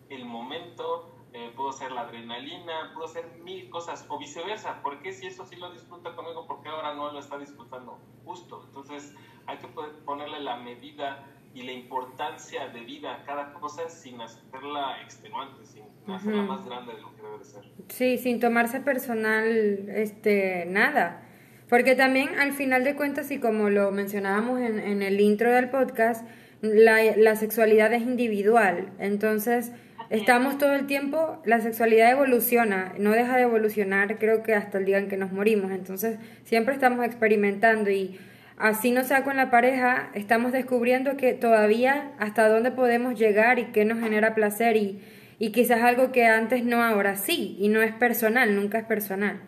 el 0.09 0.25
momento 0.25 1.12
eh, 1.33 1.51
puedo 1.55 1.71
ser 1.71 1.91
la 1.91 2.01
adrenalina, 2.01 2.91
puedo 2.93 3.07
ser 3.07 3.25
mil 3.43 3.69
cosas, 3.69 4.05
o 4.07 4.19
viceversa. 4.19 4.81
¿Por 4.83 5.01
qué 5.01 5.11
si 5.11 5.27
eso 5.27 5.45
sí 5.45 5.55
lo 5.55 5.71
disfruta 5.71 6.15
conmigo, 6.15 6.45
por 6.47 6.61
qué 6.61 6.69
ahora 6.69 6.93
no 6.93 7.11
lo 7.11 7.19
está 7.19 7.37
disfrutando? 7.37 7.99
Justo. 8.23 8.63
Entonces 8.67 9.13
hay 9.47 9.57
que 9.57 9.67
ponerle 10.05 10.39
la 10.41 10.57
medida 10.57 11.25
y 11.55 11.63
la 11.63 11.71
importancia 11.71 12.67
de 12.69 12.79
vida 12.81 13.13
a 13.13 13.23
cada 13.25 13.53
cosa 13.53 13.87
sin 13.89 14.19
hacerla 14.21 15.01
extenuante, 15.03 15.65
sin 15.65 15.83
hacerla 16.11 16.41
más 16.43 16.65
grande 16.65 16.93
de 16.93 17.01
lo 17.01 17.15
que 17.15 17.21
debe 17.21 17.37
de 17.39 17.45
ser. 17.45 17.63
Sí, 17.89 18.17
sin 18.17 18.39
tomarse 18.39 18.79
personal 18.79 19.89
este, 19.89 20.65
nada. 20.67 21.27
Porque 21.69 21.95
también 21.95 22.39
al 22.39 22.53
final 22.53 22.83
de 22.83 22.95
cuentas, 22.95 23.31
y 23.31 23.39
como 23.39 23.69
lo 23.69 23.91
mencionábamos 23.91 24.59
en, 24.61 24.79
en 24.79 25.01
el 25.01 25.19
intro 25.19 25.51
del 25.51 25.69
podcast, 25.69 26.27
la, 26.61 26.99
la 27.17 27.35
sexualidad 27.35 27.91
es 27.93 28.03
individual. 28.03 28.91
Entonces, 28.99 29.71
Estamos 30.09 30.57
todo 30.57 30.73
el 30.73 30.85
tiempo, 30.85 31.41
la 31.45 31.59
sexualidad 31.61 32.11
evoluciona, 32.11 32.93
no 32.97 33.11
deja 33.11 33.35
de 33.37 33.43
evolucionar, 33.43 34.17
creo 34.17 34.43
que 34.43 34.53
hasta 34.53 34.77
el 34.77 34.85
día 34.85 34.97
en 34.97 35.09
que 35.09 35.17
nos 35.17 35.31
morimos. 35.31 35.71
Entonces, 35.71 36.19
siempre 36.43 36.73
estamos 36.73 37.05
experimentando 37.05 37.89
y 37.89 38.19
así 38.57 38.91
no 38.91 39.03
sea 39.03 39.23
con 39.23 39.37
la 39.37 39.49
pareja, 39.49 40.09
estamos 40.13 40.51
descubriendo 40.51 41.17
que 41.17 41.33
todavía 41.33 42.11
hasta 42.19 42.47
dónde 42.49 42.71
podemos 42.71 43.17
llegar 43.17 43.59
y 43.59 43.65
qué 43.65 43.85
nos 43.85 43.99
genera 43.99 44.35
placer 44.35 44.77
y, 44.77 45.01
y 45.39 45.51
quizás 45.51 45.81
algo 45.81 46.11
que 46.11 46.25
antes 46.25 46.63
no, 46.63 46.83
ahora 46.83 47.15
sí, 47.15 47.55
y 47.59 47.69
no 47.69 47.81
es 47.81 47.93
personal, 47.93 48.55
nunca 48.55 48.79
es 48.79 48.85
personal. 48.85 49.41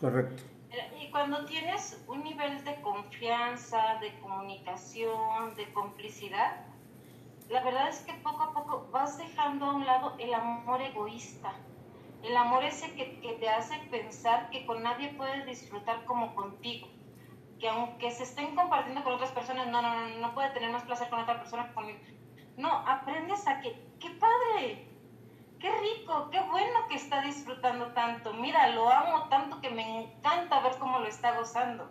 Correcto. 0.00 0.42
Y 1.00 1.10
cuando 1.10 1.44
tienes 1.46 2.00
un 2.06 2.22
nivel 2.22 2.62
de 2.64 2.74
confianza, 2.82 3.98
de 4.00 4.12
comunicación, 4.20 5.54
de 5.56 5.64
complicidad, 5.72 6.64
la 7.48 7.62
verdad 7.62 7.88
es 7.88 8.00
que 8.00 8.12
poco 8.14 8.42
a 8.42 8.52
poco 8.52 8.88
vas 8.90 9.16
dejando 9.16 9.66
a 9.66 9.74
un 9.74 9.86
lado 9.86 10.14
el 10.18 10.34
amor 10.34 10.82
egoísta, 10.82 11.54
el 12.22 12.36
amor 12.36 12.64
ese 12.64 12.94
que, 12.94 13.20
que, 13.20 13.34
te 13.34 13.48
hace 13.48 13.78
pensar 13.90 14.50
que 14.50 14.66
con 14.66 14.82
nadie 14.82 15.14
puedes 15.16 15.46
disfrutar 15.46 16.04
como 16.04 16.34
contigo, 16.34 16.88
que 17.58 17.68
aunque 17.68 18.10
se 18.10 18.24
estén 18.24 18.54
compartiendo 18.54 19.02
con 19.02 19.14
otras 19.14 19.32
personas, 19.32 19.68
no, 19.68 19.80
no, 19.80 19.94
no, 19.94 20.18
no 20.18 20.34
puede 20.34 20.50
tener 20.50 20.70
más 20.70 20.82
placer 20.82 21.08
con 21.08 21.20
otra 21.20 21.38
persona 21.38 21.68
que 21.68 21.74
conmigo. 21.74 21.98
No, 22.56 22.70
aprendes 22.86 23.46
a 23.46 23.60
que, 23.60 23.80
qué 23.98 24.10
padre, 24.10 24.88
qué 25.58 25.70
rico, 25.70 26.28
qué 26.30 26.40
bueno 26.40 26.86
que 26.88 26.96
está 26.96 27.22
disfrutando 27.22 27.92
tanto. 27.92 28.34
Mira, 28.34 28.68
lo 28.70 28.90
amo 28.90 29.28
tanto 29.28 29.60
que 29.60 29.70
me 29.70 30.02
encanta 30.04 30.60
ver 30.60 30.76
cómo 30.78 30.98
lo 30.98 31.06
está 31.06 31.36
gozando. 31.36 31.90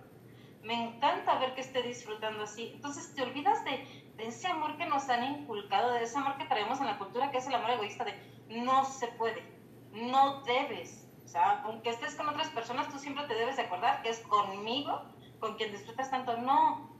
Me 0.61 0.73
encanta 0.73 1.39
ver 1.39 1.55
que 1.55 1.61
esté 1.61 1.81
disfrutando 1.81 2.43
así. 2.43 2.71
Entonces 2.75 3.13
te 3.15 3.23
olvidas 3.23 3.63
de, 3.63 4.06
de 4.17 4.27
ese 4.27 4.47
amor 4.47 4.77
que 4.77 4.85
nos 4.85 5.07
han 5.09 5.23
inculcado, 5.23 5.93
de 5.93 6.03
ese 6.03 6.17
amor 6.17 6.37
que 6.37 6.45
traemos 6.45 6.79
en 6.79 6.87
la 6.87 6.97
cultura, 6.97 7.31
que 7.31 7.37
es 7.37 7.47
el 7.47 7.53
amor 7.53 7.71
egoísta 7.71 8.03
de 8.03 8.13
no 8.49 8.83
se 8.83 9.07
puede, 9.07 9.43
no 9.91 10.41
debes. 10.41 11.07
O 11.23 11.27
sea, 11.27 11.61
aunque 11.63 11.89
estés 11.89 12.15
con 12.15 12.27
otras 12.27 12.49
personas, 12.49 12.89
tú 12.89 12.97
siempre 12.97 13.25
te 13.27 13.35
debes 13.35 13.57
de 13.57 13.63
acordar 13.63 14.01
que 14.01 14.09
es 14.09 14.19
conmigo 14.21 15.03
con 15.39 15.55
quien 15.55 15.71
disfrutas 15.71 16.09
tanto. 16.09 16.37
No, 16.37 16.97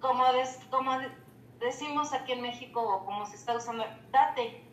como, 0.00 0.24
como 0.70 0.98
decimos 1.60 2.12
aquí 2.12 2.32
en 2.32 2.42
México, 2.42 2.82
o 2.82 3.04
como 3.04 3.26
se 3.26 3.36
está 3.36 3.54
usando, 3.54 3.84
date, 4.10 4.64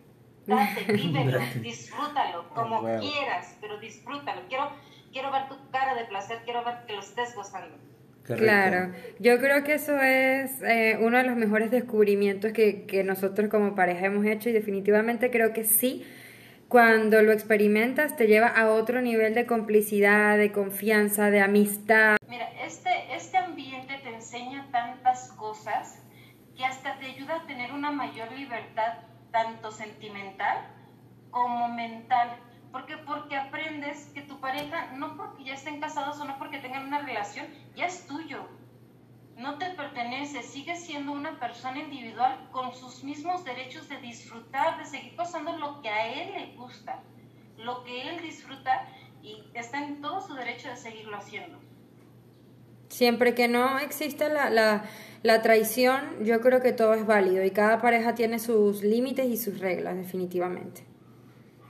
date, 0.48 0.84
vívelo, 0.94 1.39
disfrútalo, 1.62 2.50
como 2.50 2.82
quieras, 3.00 3.58
pero 3.62 3.77
disfrútalo. 3.77 4.48
Quiero, 4.48 4.72
quiero 5.12 5.32
ver 5.32 5.48
tu 5.48 5.70
cara 5.70 5.94
de 5.94 6.06
placer, 6.06 6.41
quiero 6.44 6.63
ver 6.63 6.86
que 6.86 6.94
lo 6.94 7.01
estés 7.01 7.36
gozando. 7.36 7.77
Claro, 8.24 8.94
yo 9.20 9.40
creo 9.40 9.63
que 9.63 9.74
eso 9.74 10.00
es 10.00 10.62
eh, 10.62 10.98
uno 11.01 11.18
de 11.18 11.24
los 11.24 11.36
mejores 11.36 11.72
descubrimientos 11.72 12.51
que, 12.54 12.86
que 12.86 13.04
nosotros 13.04 13.50
como 13.50 13.75
pareja 13.75 14.06
hemos 14.06 14.25
hecho 14.25 14.50
y 14.50 14.54
definitivamente 14.54 15.32
creo 15.32 15.54
que 15.54 15.63
sí, 15.63 16.06
cuando 16.68 17.22
lo 17.22 17.34
experimentas 17.34 18.16
te 18.16 18.28
lleva 18.28 18.48
a 18.48 18.70
otro 18.70 19.01
nivel 19.01 19.34
de 19.34 19.46
complicidad, 19.46 20.38
de 20.38 20.51
confianza, 20.51 21.30
de 21.30 21.42
amistad. 21.42 22.16
Mira, 22.30 22.50
este, 22.66 22.90
este 23.13 23.38
ambiente 23.38 23.94
te 24.04 24.10
enseña 24.10 24.68
tantas 24.72 25.34
cosas 25.34 26.01
que 26.56 26.63
hasta 26.63 26.98
te 27.00 27.08
ayuda 27.08 27.42
a 27.42 27.48
tener 27.48 27.74
una 27.74 27.92
mayor 27.92 28.32
libertad, 28.32 29.00
tanto 29.32 29.72
sentimental 29.72 30.60
como 31.29 31.68
mental 31.70 32.38
¿Por 32.72 32.86
qué? 32.86 32.96
Porque 32.98 33.36
aprendes 33.36 34.10
que 34.14 34.22
tu 34.22 34.40
pareja, 34.40 34.92
no 34.94 35.18
porque 35.18 35.44
ya 35.44 35.55
estén 35.55 35.81
casados 35.81 36.20
o 36.22 36.25
no 36.25 36.38
porque 36.38 36.60
tengan 36.60 36.88
una 36.88 37.01
relación, 37.01 37.46
ya 37.75 37.86
es 37.86 38.07
tuyo. 38.07 38.46
No 39.38 39.57
te 39.57 39.72
pertenece, 39.72 40.42
sigue 40.42 40.75
siendo 40.75 41.12
una 41.12 41.38
persona 41.40 41.79
individual 41.79 42.48
con 42.51 42.74
sus 42.74 43.03
mismos 43.03 43.44
derechos 43.44 43.90
de 43.90 43.98
disfrutar, 43.98 44.77
de 44.77 44.86
seguir 44.86 45.16
pasando 45.16 45.57
lo 45.57 45.81
que 45.81 45.90
a 45.90 46.07
él 46.14 46.34
le 46.34 46.55
gusta, 46.55 47.00
lo 47.57 47.84
que 47.84 48.10
él 48.10 48.22
disfruta 48.22 48.88
y 49.22 49.44
está 49.53 49.84
en 49.84 50.01
todo 50.01 50.22
su 50.22 50.34
derecho 50.34 50.70
de 50.70 50.77
seguirlo 50.77 51.18
haciendo. 51.18 51.60
Siempre 52.88 53.36
que 53.36 53.48
no 53.48 53.79
exista 53.79 54.29
la, 54.29 54.50
la, 54.50 54.84
la 55.24 55.42
traición, 55.42 56.24
yo 56.24 56.40
creo 56.40 56.62
que 56.62 56.72
todo 56.72 56.94
es 56.94 57.05
válido 57.05 57.44
y 57.44 57.51
cada 57.51 57.81
pareja 57.81 58.16
tiene 58.16 58.40
sus 58.40 58.81
límites 58.84 59.25
y 59.27 59.38
sus 59.38 59.60
reglas, 59.60 59.96
definitivamente 59.96 60.91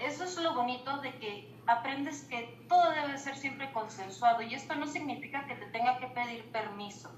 eso 0.05 0.23
es 0.23 0.37
lo 0.37 0.53
bonito 0.53 0.97
de 0.97 1.13
que 1.19 1.55
aprendes 1.67 2.23
que 2.23 2.59
todo 2.67 2.91
debe 2.91 3.17
ser 3.17 3.35
siempre 3.35 3.71
consensuado 3.71 4.41
y 4.41 4.53
esto 4.53 4.75
no 4.75 4.87
significa 4.87 5.45
que 5.45 5.55
te 5.55 5.65
tenga 5.67 5.97
que 5.99 6.07
pedir 6.07 6.51
permiso. 6.51 7.11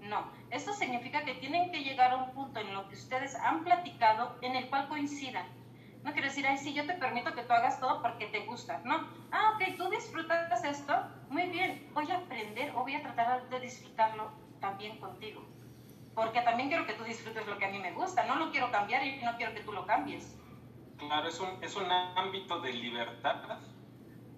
No, 0.00 0.30
esto 0.50 0.72
significa 0.72 1.24
que 1.24 1.34
tienen 1.34 1.70
que 1.70 1.84
llegar 1.84 2.12
a 2.12 2.16
un 2.16 2.30
punto 2.32 2.58
en 2.60 2.72
lo 2.72 2.88
que 2.88 2.94
ustedes 2.94 3.34
han 3.34 3.64
platicado 3.64 4.38
en 4.40 4.56
el 4.56 4.68
cual 4.70 4.88
coincidan. 4.88 5.46
No 6.02 6.12
quiere 6.12 6.28
decir, 6.28 6.46
ay, 6.46 6.56
sí, 6.56 6.72
yo 6.72 6.86
te 6.86 6.94
permito 6.94 7.34
que 7.34 7.42
tú 7.42 7.52
hagas 7.52 7.78
todo 7.78 8.00
porque 8.00 8.26
te 8.26 8.46
gusta. 8.46 8.80
No, 8.84 9.06
ah, 9.30 9.52
ok, 9.54 9.76
tú 9.76 9.90
disfrutas 9.90 10.64
esto, 10.64 10.94
muy 11.28 11.48
bien, 11.50 11.90
voy 11.92 12.10
a 12.10 12.16
aprender 12.16 12.70
o 12.74 12.80
voy 12.80 12.94
a 12.94 13.02
tratar 13.02 13.46
de 13.50 13.60
disfrutarlo 13.60 14.30
también 14.60 14.98
contigo. 14.98 15.44
Porque 16.14 16.40
también 16.40 16.70
quiero 16.70 16.86
que 16.86 16.94
tú 16.94 17.04
disfrutes 17.04 17.46
lo 17.46 17.58
que 17.58 17.66
a 17.66 17.70
mí 17.70 17.78
me 17.78 17.92
gusta, 17.92 18.24
no 18.24 18.36
lo 18.36 18.50
quiero 18.50 18.70
cambiar 18.70 19.06
y 19.06 19.20
no 19.22 19.36
quiero 19.36 19.52
que 19.52 19.62
tú 19.62 19.72
lo 19.72 19.86
cambies. 19.86 20.39
Claro, 21.00 21.28
es 21.28 21.40
un, 21.40 21.48
es 21.62 21.74
un 21.76 21.90
ámbito 21.90 22.60
de 22.60 22.74
libertad 22.74 23.58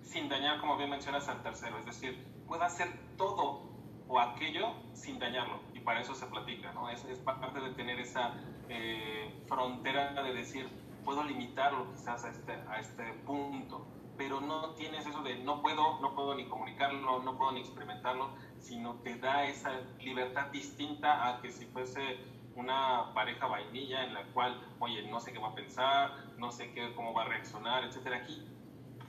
sin 0.00 0.28
dañar, 0.28 0.60
como 0.60 0.76
bien 0.76 0.90
mencionas, 0.90 1.28
al 1.28 1.42
tercero. 1.42 1.76
Es 1.78 1.86
decir, 1.86 2.24
puede 2.46 2.64
hacer 2.64 2.88
todo 3.16 3.62
o 4.06 4.20
aquello 4.20 4.72
sin 4.92 5.18
dañarlo. 5.18 5.60
Y 5.74 5.80
para 5.80 6.00
eso 6.00 6.14
se 6.14 6.26
platica, 6.26 6.72
¿no? 6.72 6.88
Es, 6.88 7.04
es 7.06 7.18
parte 7.18 7.60
de 7.60 7.70
tener 7.70 7.98
esa 7.98 8.34
eh, 8.68 9.42
frontera 9.48 10.22
de 10.22 10.32
decir, 10.32 10.68
puedo 11.04 11.24
limitarlo 11.24 11.90
quizás 11.90 12.24
a 12.24 12.30
este, 12.30 12.52
a 12.52 12.78
este 12.78 13.12
punto, 13.26 13.84
pero 14.16 14.40
no 14.40 14.70
tienes 14.74 15.04
eso 15.04 15.20
de 15.22 15.36
no 15.42 15.62
puedo, 15.62 16.00
no 16.00 16.14
puedo 16.14 16.36
ni 16.36 16.46
comunicarlo, 16.46 17.22
no 17.24 17.36
puedo 17.36 17.52
ni 17.52 17.60
experimentarlo, 17.60 18.30
sino 18.60 18.94
te 19.02 19.16
da 19.16 19.46
esa 19.46 19.72
libertad 19.98 20.46
distinta 20.52 21.28
a 21.28 21.40
que 21.40 21.50
si 21.50 21.66
fuese 21.66 22.18
una 22.54 23.12
pareja 23.14 23.46
vainilla 23.46 24.04
en 24.04 24.14
la 24.14 24.24
cual, 24.32 24.60
oye, 24.78 25.02
no 25.08 25.20
sé 25.20 25.32
qué 25.32 25.38
va 25.38 25.48
a 25.48 25.54
pensar, 25.54 26.10
no 26.38 26.52
sé 26.52 26.72
qué, 26.72 26.94
cómo 26.94 27.14
va 27.14 27.22
a 27.22 27.26
reaccionar, 27.26 27.84
etcétera. 27.84 28.18
Aquí 28.18 28.46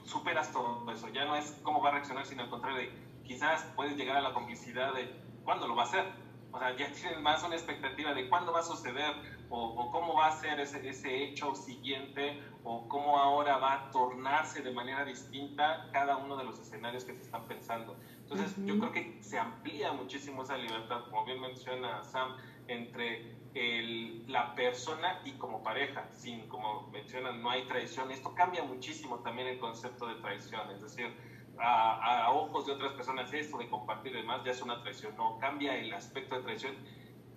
superas 0.06 0.52
todo 0.52 0.90
eso, 0.92 1.10
ya 1.10 1.26
no 1.26 1.36
es 1.36 1.60
cómo 1.64 1.82
va 1.82 1.90
a 1.90 1.92
reaccionar, 1.94 2.26
sino 2.26 2.44
al 2.44 2.50
contrario 2.50 2.78
de 2.78 2.92
quizás 3.24 3.64
puedes 3.76 3.98
llegar 3.98 4.18
a 4.18 4.22
la 4.22 4.34
complicidad 4.34 4.94
de 4.94 5.10
cuándo 5.44 5.68
lo 5.68 5.76
va 5.76 5.84
a 5.84 5.86
hacer. 5.86 6.06
O 6.52 6.60
sea, 6.60 6.76
ya 6.76 6.92
tienes 6.92 7.20
más 7.20 7.44
una 7.44 7.56
expectativa 7.56 8.14
de 8.14 8.30
cuándo 8.30 8.54
va 8.54 8.60
a 8.60 8.64
suceder 8.64 9.14
o, 9.50 9.92
cómo 9.92 10.16
va 10.16 10.28
a 10.28 10.32
ser 10.32 10.60
ese, 10.60 10.88
ese, 10.88 11.24
hecho 11.24 11.56
siguiente 11.56 12.42
o 12.64 12.88
cómo 12.88 13.18
ahora 13.18 13.58
va 13.58 13.74
a 13.74 13.92
tornarse 13.92 14.62
de 14.62 14.72
manera 14.72 15.04
distinta 15.06 15.90
cada 15.92 16.18
uno 16.18 16.38
de 16.38 16.44
los 16.44 16.60
escenarios 16.60 17.04
que 17.04 17.14
se 17.14 17.22
están 17.22 17.48
pensando. 17.48 17.96
Entonces, 18.22 18.56
yo 18.66 18.80
creo 18.80 18.92
que 18.92 19.18
se 19.22 19.38
amplía 19.38 19.94
muchísimo 19.94 20.44
esa 20.44 20.58
libertad, 20.58 21.04
como 21.10 21.26
bien 21.26 21.42
menciona 21.42 22.04
Sam, 22.04 22.36
entre 22.68 23.36
el, 23.54 24.32
la 24.32 24.56
persona 24.56 25.22
y 25.26 25.34
como 25.34 25.64
pareja, 25.64 26.08
sin, 26.12 26.48
como 26.48 26.88
mencionan, 26.92 27.42
no 27.42 27.50
hay 27.50 27.66
traición. 27.66 28.12
Esto 28.12 28.34
cambia 28.34 28.64
muchísimo 28.64 29.20
también 29.20 29.48
el 29.48 29.60
concepto 29.60 30.08
de 30.08 30.16
traición, 30.16 30.72
es 30.72 30.82
decir, 30.82 31.14
a, 31.60 32.26
a 32.26 32.32
ojos 32.32 32.66
de 32.66 32.74
otras 32.74 32.94
personas 32.94 33.32
esto 33.32 33.58
de 33.58 33.70
compartir 33.70 34.14
y 34.14 34.18
demás 34.18 34.44
ya 34.44 34.52
es 34.52 34.62
una 34.62 34.82
traición, 34.82 35.16
no, 35.16 35.38
cambia 35.38 35.78
el 35.78 35.94
aspecto 35.94 36.36
de 36.36 36.42
traición 36.42 36.76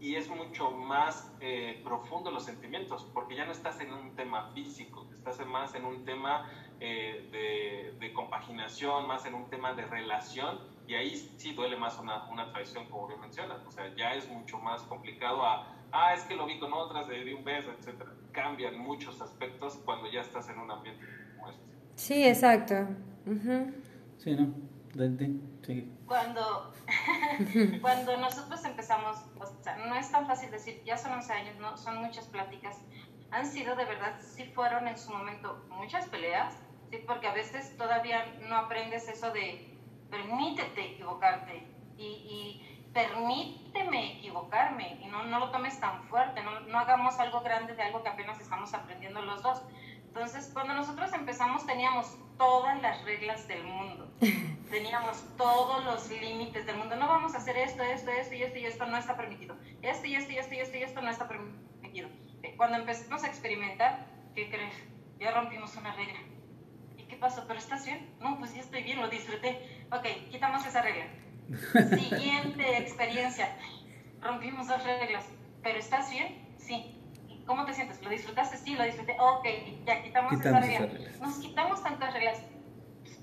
y 0.01 0.15
es 0.15 0.29
mucho 0.29 0.71
más 0.71 1.33
eh, 1.41 1.81
profundo 1.83 2.31
los 2.31 2.45
sentimientos, 2.45 3.07
porque 3.15 3.35
ya 3.35 3.47
no 3.47 3.53
estás 3.53 3.81
en 3.81 3.93
un 3.93 4.15
tema 4.15 4.51
físico, 4.53 5.07
estás 5.13 5.45
más 5.47 5.75
en 5.75 5.85
un 5.85 6.05
tema 6.05 6.51
eh, 6.81 7.29
de, 7.33 7.99
de, 7.99 8.13
compaginación, 8.13 9.07
más 9.07 9.25
en 9.25 9.35
un 9.35 9.49
tema 9.49 9.73
de 9.73 9.87
relación, 9.87 10.59
y 10.87 10.95
ahí 10.95 11.17
sí 11.37 11.53
duele 11.53 11.77
más 11.77 11.99
una, 11.99 12.29
una 12.29 12.51
traición, 12.53 12.87
como 12.87 13.09
bien 13.09 13.21
mencionas, 13.21 13.65
o 13.67 13.71
sea, 13.71 13.93
ya 13.97 14.15
es 14.15 14.29
mucho 14.29 14.59
más 14.59 14.83
complicado 14.83 15.45
a, 15.45 15.67
ah, 15.93 16.15
es 16.15 16.23
que 16.25 16.37
lo 16.37 16.47
vi 16.47 16.59
con 16.59 16.73
otras, 16.73 17.09
le 17.09 17.25
di 17.25 17.33
un 17.33 17.45
beso, 17.45 17.71
etc. 17.73 18.03
Cambian 18.33 18.79
muchos 18.79 19.21
aspectos 19.21 19.81
cuando 19.85 20.11
ya 20.11 20.21
estás 20.21 20.49
en 20.49 20.59
un 20.59 20.71
ambiente 20.71 21.05
como 21.37 21.51
este. 21.51 21.65
Sí, 21.97 22.27
exacto. 22.27 22.75
Sí, 24.19 24.37
¿no? 24.37 24.55
Sí. 25.67 25.93
Cuando, 26.07 26.73
cuando 27.81 28.17
nosotros 28.17 28.65
empezamos, 28.65 29.17
o 29.39 29.47
sea, 29.63 29.77
no 29.89 29.95
es 29.97 30.11
tan 30.11 30.27
fácil 30.27 30.51
decir, 30.51 30.81
ya 30.85 30.97
son 30.97 31.13
11 31.13 31.33
años, 31.33 31.57
no, 31.59 31.77
son 31.77 31.99
muchas 31.99 32.27
pláticas, 32.27 32.81
han 33.31 33.45
sido 33.45 33.75
de 33.75 33.85
verdad, 33.85 34.19
sí 34.21 34.45
fueron 34.55 34.87
en 34.89 34.97
su 34.97 35.11
momento 35.11 35.67
muchas 35.69 36.07
peleas, 36.07 36.55
sí, 36.91 36.99
porque 37.07 37.27
a 37.27 37.35
veces 37.35 37.77
todavía 37.77 38.25
no 38.49 38.57
aprendes 38.57 39.09
eso 39.09 39.33
de 39.33 39.76
permítete 40.11 40.93
equivocarte 40.93 41.67
y, 41.97 42.05
y 42.05 42.91
permíteme 42.97 44.19
equivocarme 44.19 44.99
y 45.03 45.07
no, 45.07 45.25
no 45.25 45.39
lo 45.39 45.51
tomes 45.51 45.79
tan 45.79 46.03
fuerte, 46.05 46.43
no, 46.43 46.61
no 46.61 46.79
hagamos 46.79 47.19
algo 47.19 47.43
grande 47.43 47.75
de 47.75 47.83
algo 47.83 48.03
que 48.03 48.09
apenas 48.09 48.41
estamos 48.41 48.73
aprendiendo 48.73 49.21
los 49.21 49.43
dos. 49.43 49.63
Entonces, 50.07 50.51
cuando 50.55 50.73
nosotros 50.73 51.13
empezamos 51.13 51.67
teníamos 51.67 52.17
todas 52.39 52.81
las 52.81 53.05
reglas 53.05 53.47
del 53.49 53.65
mundo, 53.65 54.11
teníamos 54.71 55.23
todos 55.37 55.85
los 55.85 56.11
límites 56.11 56.65
del 56.65 56.79
mundo. 56.79 56.97
No 56.97 57.07
vamos 57.07 57.35
a 57.35 57.37
hacer 57.37 57.59
esto, 57.59 57.83
esto, 57.83 58.11
esto 58.11 58.35
y 58.35 58.43
esto 58.43 58.59
y 58.59 58.65
esto 58.65 58.87
no 58.87 58.97
está 58.97 59.15
permitido. 59.15 59.57
Esto 59.83 60.07
y 60.07 60.15
esto 60.15 60.33
y 60.33 60.39
esto 60.39 60.55
y 60.55 60.59
esto 60.61 60.77
y 60.79 60.83
esto 60.83 61.03
no 61.03 61.11
está 61.11 61.29
permitido. 61.29 62.09
Eh, 62.43 62.55
cuando 62.57 62.79
empezamos 62.79 63.25
a 63.25 63.27
experimentar, 63.27 64.07
¿qué 64.35 64.49
crees? 64.49 64.75
Ya 65.19 65.33
rompimos 65.33 65.77
una 65.77 65.93
regla. 65.93 66.19
¿Y 66.97 67.03
qué 67.03 67.17
pasó? 67.17 67.45
¿Pero 67.47 67.59
estás 67.59 67.85
bien? 67.85 68.17
No, 68.19 68.39
pues 68.39 68.53
sí 68.53 68.59
estoy 68.59 68.85
bien, 68.85 69.03
lo 69.03 69.09
disfruté. 69.09 69.76
Ok, 69.93 70.07
quitamos 70.31 70.67
esa 70.67 70.83
regla. 70.83 71.07
Siguiente 71.97 72.79
experiencia. 72.79 73.57
Rompimos 74.21 74.67
dos 74.67 74.83
reglas. 74.85 75.25
¿Pero 75.63 75.79
estás 75.79 76.11
bien? 76.11 76.55
Sí. 76.59 76.93
¿Cómo 77.47 77.65
te 77.65 77.75
sientes? 77.75 78.03
¿Lo 78.03 78.11
disfrutaste? 78.11 78.57
Sí, 78.57 78.75
lo 78.75 78.85
disfruté. 78.85 79.17
Ok, 79.21 79.47
ya 79.85 80.03
quitamos, 80.03 80.33
esa 80.33 80.61
regla. 80.61 80.89
Nos 81.21 81.39
quitamos 81.39 81.83
tantas 81.83 82.13
reglas. 82.13 82.43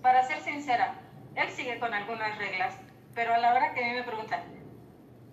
Para 0.01 0.23
ser 0.23 0.41
sincera, 0.41 0.99
él 1.35 1.49
sigue 1.49 1.79
con 1.79 1.93
algunas 1.93 2.37
reglas, 2.37 2.75
pero 3.13 3.33
a 3.33 3.37
la 3.37 3.51
hora 3.51 3.73
que 3.73 3.83
a 3.83 3.87
mí 3.87 3.93
me 3.93 4.03
preguntan, 4.03 4.43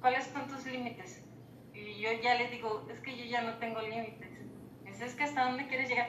¿cuáles 0.01 0.25
son 0.27 0.49
tus 0.49 0.67
límites? 0.67 1.25
Y 1.73 2.01
yo 2.01 2.11
ya 2.23 2.35
le 2.35 2.49
digo, 2.49 2.87
es 2.91 3.01
que 3.01 3.17
yo 3.17 3.25
ya 3.25 3.43
no 3.43 3.59
tengo 3.59 3.81
límites. 3.81 4.29
Es, 4.87 5.15
que 5.15 5.25
hasta 5.25 5.45
dónde 5.45 5.67
quieres 5.67 5.89
llegar. 5.89 6.09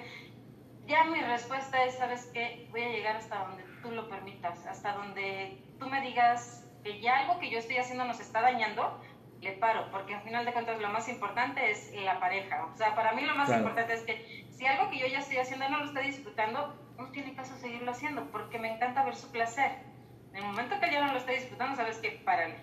Ya 0.85 1.05
mi 1.05 1.21
respuesta 1.21 1.83
es, 1.85 1.95
¿sabes 1.95 2.25
qué? 2.33 2.67
Voy 2.71 2.81
a 2.81 2.89
llegar 2.89 3.15
hasta 3.15 3.45
donde 3.45 3.63
tú 3.81 3.91
lo 3.91 4.09
permitas, 4.09 4.65
hasta 4.65 4.93
donde 4.93 5.57
tú 5.79 5.87
me 5.87 6.01
digas 6.01 6.65
que 6.83 6.99
ya 6.99 7.19
algo 7.19 7.39
que 7.39 7.49
yo 7.49 7.59
estoy 7.59 7.77
haciendo 7.77 8.05
nos 8.05 8.19
está 8.19 8.41
dañando, 8.41 8.99
le 9.41 9.53
paro, 9.53 9.89
porque 9.91 10.13
al 10.13 10.21
final 10.21 10.45
de 10.45 10.53
cuentas 10.53 10.79
lo 10.79 10.89
más 10.89 11.09
importante 11.09 11.71
es 11.71 11.91
la 12.03 12.19
pareja. 12.19 12.65
O 12.73 12.77
sea, 12.77 12.95
para 12.95 13.13
mí 13.13 13.23
lo 13.23 13.35
más 13.35 13.49
importante 13.49 13.93
es 13.93 14.01
que 14.03 14.45
si 14.51 14.65
algo 14.65 14.89
que 14.89 14.99
yo 14.99 15.07
ya 15.07 15.19
estoy 15.19 15.37
haciendo 15.37 15.67
no 15.69 15.79
lo 15.79 15.85
estoy 15.85 16.07
disfrutando, 16.07 16.75
no 16.97 17.09
tiene 17.09 17.33
caso 17.33 17.57
seguirlo 17.57 17.91
haciendo, 17.91 18.25
porque 18.31 18.59
me 18.59 18.73
encanta 18.75 19.03
ver 19.03 19.15
su 19.15 19.31
placer. 19.31 19.71
En 20.31 20.37
el 20.37 20.43
momento 20.43 20.79
que 20.79 20.91
yo 20.91 21.03
no 21.03 21.11
lo 21.11 21.17
estoy 21.17 21.35
disfrutando, 21.35 21.75
sabes 21.75 21.97
que 21.97 22.11
párale. 22.23 22.55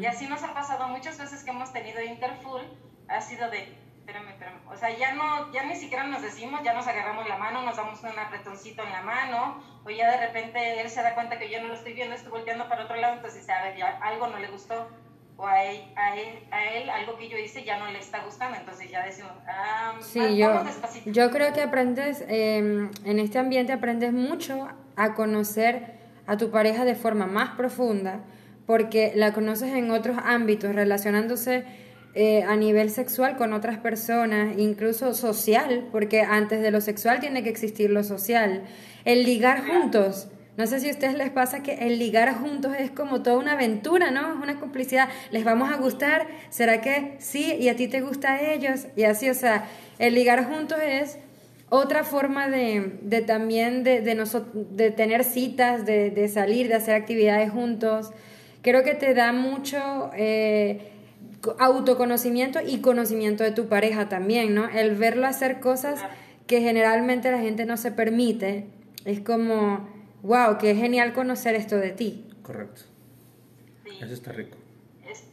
Y 0.00 0.06
así 0.06 0.26
nos 0.26 0.42
ha 0.42 0.54
pasado 0.54 0.88
muchas 0.88 1.18
veces 1.18 1.44
que 1.44 1.50
hemos 1.50 1.72
tenido 1.72 2.02
Interfull, 2.02 2.62
ha 3.08 3.20
sido 3.20 3.50
de, 3.50 3.74
espérame, 4.02 4.30
espérame. 4.30 4.60
O 4.68 4.76
sea, 4.76 4.90
ya, 4.96 5.14
no, 5.14 5.52
ya 5.52 5.64
ni 5.64 5.76
siquiera 5.76 6.04
nos 6.04 6.22
decimos, 6.22 6.60
ya 6.64 6.74
nos 6.74 6.86
agarramos 6.86 7.28
la 7.28 7.38
mano, 7.38 7.62
nos 7.62 7.76
damos 7.76 8.02
un 8.02 8.18
apretoncito 8.18 8.82
en 8.82 8.90
la 8.90 9.02
mano, 9.02 9.62
o 9.84 9.90
ya 9.90 10.10
de 10.10 10.26
repente 10.26 10.80
él 10.80 10.90
se 10.90 11.02
da 11.02 11.14
cuenta 11.14 11.38
que 11.38 11.50
yo 11.50 11.60
no 11.62 11.68
lo 11.68 11.74
estoy 11.74 11.92
viendo, 11.92 12.14
estoy 12.14 12.32
volteando 12.32 12.68
para 12.68 12.84
otro 12.84 12.96
lado, 12.96 13.14
entonces 13.14 13.40
dice, 13.40 13.52
a 13.52 13.62
ver, 13.62 13.76
ya 13.76 13.98
algo 14.02 14.26
no 14.26 14.38
le 14.38 14.48
gustó 14.48 14.88
o 15.36 15.46
a 15.46 15.64
él, 15.64 15.80
a 15.96 16.16
él, 16.16 16.38
a 16.50 16.64
él 16.66 16.90
algo 16.90 17.16
que 17.16 17.28
yo 17.28 17.38
hice 17.38 17.64
ya 17.64 17.78
no 17.78 17.90
le 17.90 17.98
está 17.98 18.22
gustando, 18.24 18.56
entonces 18.58 18.90
ya 18.90 19.04
decimos, 19.04 19.32
ah, 19.48 19.94
sí, 20.00 20.36
yo, 20.36 20.62
yo 21.06 21.30
creo 21.30 21.52
que 21.52 21.62
aprendes, 21.62 22.24
em, 22.28 22.90
en 23.04 23.18
este 23.18 23.38
ambiente 23.38 23.72
aprendes 23.72 24.12
mucho 24.12 24.68
a 24.96 25.14
conocer 25.14 25.98
a 26.26 26.36
tu 26.36 26.50
pareja 26.50 26.84
de 26.84 26.94
forma 26.94 27.26
más 27.26 27.50
profunda, 27.50 28.20
porque 28.66 29.12
la 29.14 29.32
conoces 29.32 29.74
en 29.74 29.90
otros 29.90 30.16
ámbitos, 30.22 30.74
relacionándose 30.74 31.81
eh, 32.14 32.42
a 32.42 32.56
nivel 32.56 32.90
sexual 32.90 33.36
con 33.36 33.52
otras 33.52 33.78
personas, 33.78 34.58
incluso 34.58 35.14
social, 35.14 35.88
porque 35.92 36.22
antes 36.22 36.62
de 36.62 36.70
lo 36.70 36.80
sexual 36.80 37.20
tiene 37.20 37.42
que 37.42 37.48
existir 37.50 37.90
lo 37.90 38.04
social, 38.04 38.64
el 39.04 39.24
ligar 39.24 39.66
juntos 39.66 40.28
no 40.56 40.66
sé 40.66 40.80
si 40.80 40.88
a 40.88 40.90
ustedes 40.90 41.14
les 41.14 41.30
pasa 41.30 41.62
que 41.62 41.72
el 41.86 41.98
ligar 41.98 42.34
juntos 42.34 42.74
es 42.78 42.90
como 42.90 43.22
toda 43.22 43.38
una 43.38 43.52
aventura, 43.52 44.10
¿no? 44.10 44.34
Es 44.34 44.42
una 44.42 44.60
complicidad. 44.60 45.08
¿Les 45.30 45.44
vamos 45.44 45.72
a 45.72 45.76
gustar? 45.76 46.26
¿Será 46.50 46.82
que 46.82 47.14
sí? 47.18 47.56
¿Y 47.58 47.70
a 47.70 47.76
ti 47.76 47.88
te 47.88 48.02
gusta 48.02 48.34
a 48.34 48.52
ellos? 48.52 48.86
Y 48.94 49.04
así, 49.04 49.30
o 49.30 49.34
sea, 49.34 49.64
el 49.98 50.14
ligar 50.14 50.44
juntos 50.44 50.78
es 50.84 51.18
otra 51.70 52.04
forma 52.04 52.48
de, 52.50 52.98
de 53.00 53.22
también 53.22 53.82
de, 53.82 54.02
de, 54.02 54.14
de 54.72 54.90
tener 54.90 55.24
citas, 55.24 55.86
de, 55.86 56.10
de, 56.10 56.28
salir, 56.28 56.68
de 56.68 56.74
hacer 56.74 56.96
actividades 56.96 57.50
juntos. 57.50 58.10
Creo 58.60 58.84
que 58.84 58.92
te 58.92 59.14
da 59.14 59.32
mucho 59.32 60.10
eh, 60.14 60.91
autoconocimiento 61.58 62.60
y 62.64 62.80
conocimiento 62.80 63.44
de 63.44 63.52
tu 63.52 63.68
pareja 63.68 64.08
también, 64.08 64.54
¿no? 64.54 64.68
El 64.68 64.94
verlo 64.94 65.26
hacer 65.26 65.60
cosas 65.60 66.00
que 66.46 66.60
generalmente 66.60 67.30
la 67.30 67.38
gente 67.38 67.64
no 67.66 67.76
se 67.76 67.92
permite. 67.92 68.66
Es 69.04 69.20
como 69.20 69.88
Wow, 70.22 70.56
qué 70.58 70.76
genial 70.76 71.12
conocer 71.14 71.56
esto 71.56 71.76
de 71.76 71.90
ti. 71.90 72.24
Correcto. 72.44 72.82
Eso 74.00 74.14
está 74.14 74.30
rico. 74.30 74.56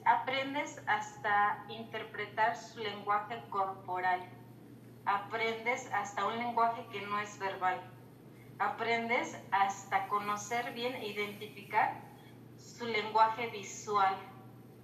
aprendes 0.03 0.81
hasta 0.87 1.63
interpretar 1.69 2.57
su 2.57 2.79
lenguaje 2.79 3.39
corporal. 3.51 4.19
Aprendes 5.05 5.87
hasta 5.93 6.25
un 6.25 6.39
lenguaje 6.39 6.83
que 6.91 7.01
no 7.01 7.19
es 7.19 7.37
verbal. 7.37 7.79
Aprendes 8.57 9.37
hasta 9.51 10.07
conocer 10.07 10.73
bien 10.73 10.95
e 10.95 11.07
identificar 11.09 12.01
su 12.57 12.85
lenguaje 12.85 13.47
visual. 13.51 14.15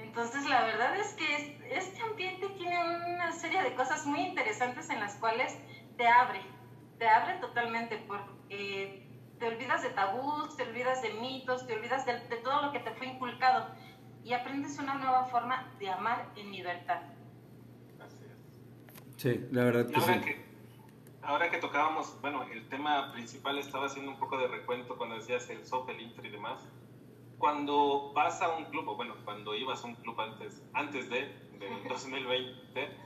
Entonces, 0.06 0.48
la 0.48 0.64
verdad 0.64 0.96
es 0.98 1.14
que 1.14 1.58
este 1.72 2.02
ambiente 2.04 2.48
tiene 2.50 2.78
una 3.16 3.32
serie 3.32 3.62
de 3.64 3.74
cosas 3.74 4.06
muy 4.06 4.22
interesantes 4.22 4.90
en 4.90 5.00
las 5.00 5.16
cuales 5.16 5.58
te 5.98 6.08
abre, 6.08 6.42
te 7.00 7.08
abre 7.08 7.34
totalmente 7.40 7.98
porque 8.08 9.08
te 9.40 9.48
olvidas 9.48 9.82
de 9.82 9.90
tabús, 9.90 10.56
te 10.56 10.64
olvidas 10.64 11.02
de 11.02 11.14
mitos, 11.16 11.66
te 11.66 11.74
olvidas 11.74 12.06
de, 12.06 12.14
todo 12.44 12.62
lo 12.62 12.72
que 12.72 12.80
te 12.80 12.92
fue 12.92 13.08
inculcado 13.08 13.68
y 14.24 14.34
aprendes 14.34 14.78
una 14.78 14.96
nueva 14.96 15.26
forma 15.26 15.74
de 15.80 15.90
amar 15.90 16.30
en 16.36 16.52
libertad. 16.52 17.02
Así 18.00 18.20
es. 18.26 19.22
Sí, 19.22 19.48
la 19.52 19.64
verdad 19.64 19.88
que 19.88 19.96
ahora 19.96 20.22
Que, 20.22 20.46
ahora 21.24 21.50
que 21.50 21.58
tocábamos, 21.58 22.22
bueno, 22.22 22.44
el 22.44 22.70
tema 22.70 23.12
principal 23.12 23.58
estaba 23.58 23.88
haciendo 23.88 24.12
un 24.12 24.20
poco 24.20 24.38
de 24.38 24.48
recuento 24.48 24.98
cuando 24.98 25.16
decías 25.16 25.50
el 25.50 25.66
SOP, 25.66 25.90
el 25.90 26.02
Intro 26.02 26.26
y 26.26 26.30
demás. 26.30 26.60
Cuando 27.38 28.12
vas 28.14 28.42
a 28.42 28.56
un 28.56 28.66
club, 28.66 28.88
o 28.88 28.96
bueno, 28.96 29.16
cuando 29.24 29.56
ibas 29.56 29.84
a 29.84 29.88
un 29.88 29.96
club 29.96 30.20
antes, 30.20 30.64
antes 30.74 31.10
de, 31.10 31.28
del 31.60 31.84
2020, 31.90 32.98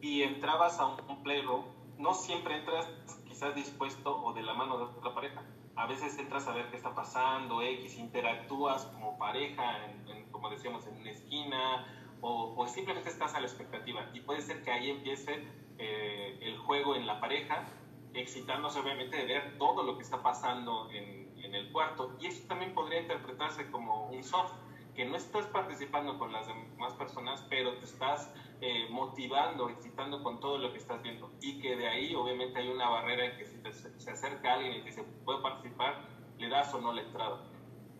y 0.00 0.22
entrabas 0.22 0.78
a 0.78 0.86
un 0.86 1.22
playroom, 1.22 1.64
no 1.98 2.14
siempre 2.14 2.56
entras 2.58 2.88
quizás 3.26 3.54
dispuesto 3.54 4.24
o 4.24 4.32
de 4.32 4.42
la 4.42 4.54
mano 4.54 4.78
de 4.78 4.84
otra 4.84 5.14
pareja 5.14 5.44
a 5.78 5.86
veces 5.86 6.18
entras 6.18 6.46
a 6.48 6.52
ver 6.52 6.68
qué 6.70 6.76
está 6.76 6.92
pasando, 6.92 7.62
X, 7.62 7.98
interactúas 7.98 8.84
como 8.86 9.16
pareja, 9.16 9.94
como 10.32 10.50
decíamos, 10.50 10.84
en 10.88 10.96
una 10.96 11.10
esquina, 11.12 11.86
o, 12.20 12.66
simplemente 12.66 13.08
estás 13.08 13.34
a 13.36 13.40
la 13.40 13.46
expectativa. 13.46 14.10
Y 14.12 14.20
puede 14.20 14.42
ser 14.42 14.64
que 14.64 14.72
ahí 14.72 14.90
empiece 14.90 15.46
eh, 15.78 16.36
el 16.42 16.58
juego 16.58 16.96
en 16.96 17.06
la 17.06 17.20
pareja, 17.20 17.64
excitándose 18.12 18.80
obviamente 18.80 19.18
de 19.18 19.24
ver 19.26 19.56
todo 19.56 19.84
lo 19.84 19.96
que 19.96 20.02
está 20.02 20.20
pasando 20.20 20.90
en, 20.90 21.17
en 21.48 21.54
el 21.54 21.72
cuarto. 21.72 22.16
Y 22.20 22.26
eso 22.26 22.46
también 22.46 22.74
podría 22.74 23.00
interpretarse 23.00 23.70
como 23.70 24.08
un 24.08 24.22
soft, 24.22 24.52
que 24.94 25.04
no 25.04 25.16
estás 25.16 25.46
participando 25.46 26.18
con 26.18 26.32
las 26.32 26.46
demás 26.48 26.92
personas, 26.94 27.44
pero 27.48 27.76
te 27.78 27.84
estás 27.84 28.34
eh, 28.60 28.88
motivando, 28.90 29.68
excitando 29.68 30.22
con 30.24 30.40
todo 30.40 30.58
lo 30.58 30.72
que 30.72 30.78
estás 30.78 31.02
viendo. 31.02 31.30
Y 31.40 31.60
que 31.60 31.76
de 31.76 31.88
ahí 31.88 32.14
obviamente 32.14 32.58
hay 32.58 32.68
una 32.68 32.88
barrera 32.88 33.26
en 33.26 33.38
que 33.38 33.46
si 33.46 33.58
te, 33.58 33.72
se 33.72 34.10
acerca 34.10 34.54
alguien 34.54 34.74
y 34.74 34.80
te 34.80 34.86
dice, 34.86 35.04
¿puedo 35.24 35.40
participar? 35.42 36.04
Le 36.38 36.48
das 36.48 36.74
o 36.74 36.80
no 36.80 36.92
la 36.92 37.02
entrada. 37.02 37.44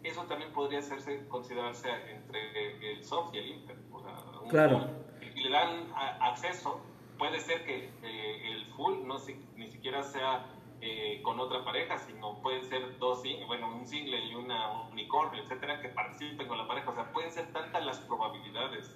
Eso 0.02 0.24
también 0.24 0.52
podría 0.52 0.80
hacerse, 0.80 1.26
considerarse 1.28 1.88
entre 2.10 2.92
el 2.92 3.04
soft 3.04 3.34
y 3.34 3.38
el 3.38 3.48
inter. 3.48 3.76
O 3.92 4.00
sea, 4.00 4.16
claro. 4.48 4.90
y 5.20 5.40
le 5.40 5.50
dan 5.50 5.92
acceso, 5.94 6.80
puede 7.16 7.40
ser 7.40 7.64
que 7.64 7.90
eh, 8.02 8.52
el 8.52 8.66
full 8.74 9.06
no 9.06 9.18
ni 9.56 9.68
siquiera 9.68 10.02
sea 10.02 10.46
eh, 10.80 11.20
con 11.22 11.40
otra 11.40 11.64
pareja, 11.64 11.98
sino 11.98 12.40
pueden 12.40 12.64
ser 12.64 12.98
dos, 12.98 13.22
bueno, 13.46 13.74
un 13.74 13.86
single 13.86 14.24
y 14.24 14.34
una 14.34 14.82
unicornio, 14.90 15.42
etcétera, 15.42 15.80
que 15.80 15.88
participen 15.88 16.46
con 16.46 16.58
la 16.58 16.68
pareja. 16.68 16.90
O 16.90 16.94
sea, 16.94 17.12
pueden 17.12 17.32
ser 17.32 17.52
tantas 17.52 17.84
las 17.84 17.98
probabilidades 18.00 18.94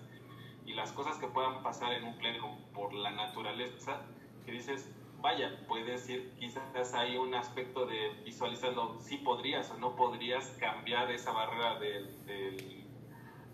y 0.64 0.74
las 0.74 0.92
cosas 0.92 1.18
que 1.18 1.26
puedan 1.26 1.62
pasar 1.62 1.92
en 1.92 2.04
un 2.04 2.16
pleno 2.18 2.58
por 2.72 2.92
la 2.92 3.10
naturaleza 3.10 4.00
que 4.44 4.52
dices, 4.52 4.92
vaya, 5.20 5.64
puedes 5.68 6.08
ir, 6.08 6.34
quizás 6.38 6.94
hay 6.94 7.16
un 7.16 7.34
aspecto 7.34 7.86
de 7.86 8.10
visualizando 8.24 8.98
si 9.00 9.18
podrías 9.18 9.70
o 9.70 9.78
no 9.78 9.94
podrías 9.96 10.46
cambiar 10.58 11.10
esa 11.10 11.32
barrera 11.32 11.78
del, 11.78 12.26
del, 12.26 12.84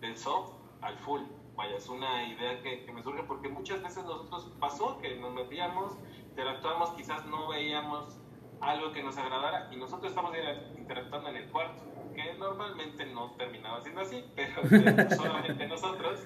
del 0.01 0.17
soft 0.17 0.53
al 0.81 0.99
full. 0.99 1.23
Vaya, 1.57 1.77
es 1.77 1.89
una 1.89 2.25
idea 2.29 2.63
que, 2.63 2.85
que, 2.85 2.93
me 2.93 3.03
surge 3.03 3.25
porque 3.25 3.49
muchas 3.49 3.83
veces 3.83 4.05
nosotros 4.05 4.53
pasó 4.61 4.99
que 4.99 5.17
nos 5.17 5.33
metíamos, 5.33 5.99
interactuamos, 6.39 6.91
quizás 6.91 7.27
no 7.27 7.49
veíamos 7.49 8.17
algo 8.61 8.93
que 8.93 9.03
nos 9.03 9.19
agradara 9.19 9.69
y 9.73 9.77
nosotros 9.77 10.11
estamos 10.11 10.33
interactuando 10.77 11.31
en 11.31 11.37
el 11.37 11.49
cuarto, 11.51 11.83
que 12.15 12.35
normalmente 12.39 13.07
no 13.07 13.33
terminaba 13.33 13.83
siendo 13.83 14.03
así, 14.03 14.25
pero 14.37 14.63
solamente 15.17 15.67
nosotros, 15.67 16.21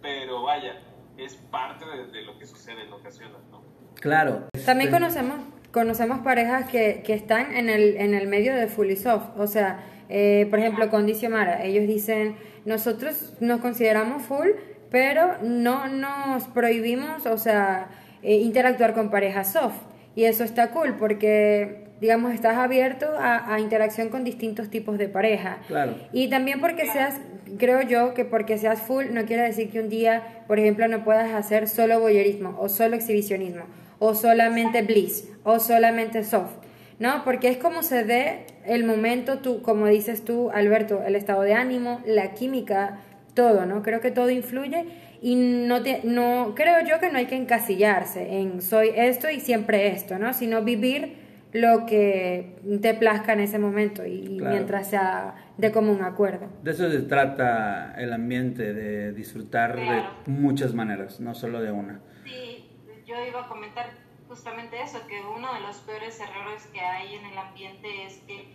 pero 0.00 0.42
vaya, 0.42 0.82
es 1.16 1.36
parte 1.36 1.84
de, 1.84 2.22
lo 2.22 2.36
que 2.38 2.46
sucede 2.46 2.82
en 2.82 2.92
ocasiones, 2.92 3.38
¿no? 3.52 3.62
Claro. 4.00 4.48
También 4.66 4.90
conocemos, 4.90 5.38
conocemos 5.72 6.18
parejas 6.20 6.68
que, 6.68 7.04
que 7.06 7.14
están 7.14 7.54
en 7.54 7.68
el, 7.70 7.96
en 7.98 8.14
el 8.14 8.26
medio 8.26 8.56
de 8.56 8.66
Fully 8.66 8.96
Soft, 8.96 9.38
o 9.38 9.46
sea, 9.46 9.84
eh, 10.08 10.48
por 10.50 10.58
ejemplo, 10.58 10.90
con 10.90 11.06
Mara, 11.30 11.62
ellos 11.62 11.86
dicen, 11.86 12.36
nosotros 12.64 13.34
nos 13.38 13.60
consideramos 13.60 14.24
full, 14.24 14.48
pero 14.90 15.38
no 15.40 15.86
nos 15.86 16.48
prohibimos, 16.48 17.26
o 17.26 17.38
sea, 17.38 17.88
eh, 18.22 18.36
interactuar 18.36 18.94
con 18.94 19.10
parejas 19.10 19.52
soft. 19.52 19.76
Y 20.14 20.24
eso 20.24 20.44
está 20.44 20.70
cool 20.70 20.96
porque, 20.98 21.84
digamos, 22.00 22.34
estás 22.34 22.56
abierto 22.56 23.06
a, 23.18 23.58
interacción 23.58 24.10
con 24.10 24.24
distintos 24.24 24.68
tipos 24.68 24.98
de 24.98 25.08
pareja. 25.08 25.58
Claro. 25.68 25.94
Y 26.12 26.28
también 26.28 26.60
porque 26.60 26.86
seas, 26.86 27.14
creo 27.58 27.82
yo, 27.82 28.12
que 28.14 28.24
porque 28.24 28.58
seas 28.58 28.80
full 28.80 29.06
no 29.12 29.24
quiere 29.24 29.42
decir 29.42 29.70
que 29.70 29.80
un 29.80 29.88
día, 29.88 30.44
por 30.46 30.58
ejemplo, 30.58 30.86
no 30.88 31.02
puedas 31.02 31.32
hacer 31.32 31.68
solo 31.68 31.98
voyerismo 32.00 32.56
o 32.58 32.68
solo 32.68 32.96
exhibicionismo 32.96 33.64
o 33.98 34.14
solamente 34.14 34.82
bliss 34.82 35.28
o 35.44 35.58
solamente 35.60 36.24
soft. 36.24 36.52
¿no? 36.98 37.24
Porque 37.24 37.48
es 37.48 37.56
como 37.56 37.82
se 37.82 38.04
dé 38.04 38.46
el 38.64 38.84
momento, 38.84 39.38
tú, 39.38 39.62
como 39.62 39.86
dices 39.86 40.24
tú, 40.24 40.50
Alberto, 40.50 41.02
el 41.04 41.16
estado 41.16 41.42
de 41.42 41.54
ánimo, 41.54 42.00
la 42.06 42.32
química, 42.32 43.00
todo, 43.34 43.66
¿no? 43.66 43.82
Creo 43.82 44.00
que 44.00 44.10
todo 44.10 44.30
influye 44.30 44.84
y 45.22 45.36
no, 45.36 45.82
te, 45.82 46.00
no 46.02 46.52
creo 46.56 46.84
yo 46.84 46.98
que 46.98 47.10
no 47.10 47.18
hay 47.18 47.26
que 47.26 47.36
encasillarse 47.36 48.40
en 48.40 48.60
soy 48.60 48.90
esto 48.94 49.30
y 49.30 49.38
siempre 49.38 49.88
esto, 49.88 50.18
¿no? 50.18 50.34
Sino 50.34 50.62
vivir 50.62 51.16
lo 51.52 51.86
que 51.86 52.56
te 52.80 52.94
plazca 52.94 53.34
en 53.34 53.40
ese 53.40 53.58
momento 53.58 54.04
y 54.04 54.40
mientras 54.40 54.90
sea 54.90 55.34
de 55.58 55.70
común 55.70 56.02
acuerdo. 56.02 56.48
De 56.62 56.72
eso 56.72 56.90
se 56.90 57.02
trata 57.02 57.94
el 57.98 58.12
ambiente, 58.12 58.72
de 58.72 59.12
disfrutar 59.12 59.76
de 59.76 60.02
muchas 60.26 60.74
maneras, 60.74 61.20
no 61.20 61.34
solo 61.34 61.60
de 61.60 61.70
una. 61.70 62.00
Sí, 62.24 62.70
yo 63.06 63.14
iba 63.24 63.44
a 63.44 63.48
comentar 63.48 63.90
justamente 64.26 64.80
eso, 64.82 65.06
que 65.06 65.20
uno 65.20 65.52
de 65.54 65.60
los 65.60 65.76
peores 65.80 66.18
errores 66.18 66.66
que 66.72 66.80
hay 66.80 67.14
en 67.14 67.26
el 67.26 67.38
ambiente 67.38 68.06
es 68.06 68.16
que 68.26 68.48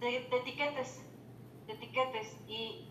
te, 0.00 0.16
etiquetes, 0.16 1.04
te 1.66 1.74
etiquetes 1.74 2.38
y 2.48 2.88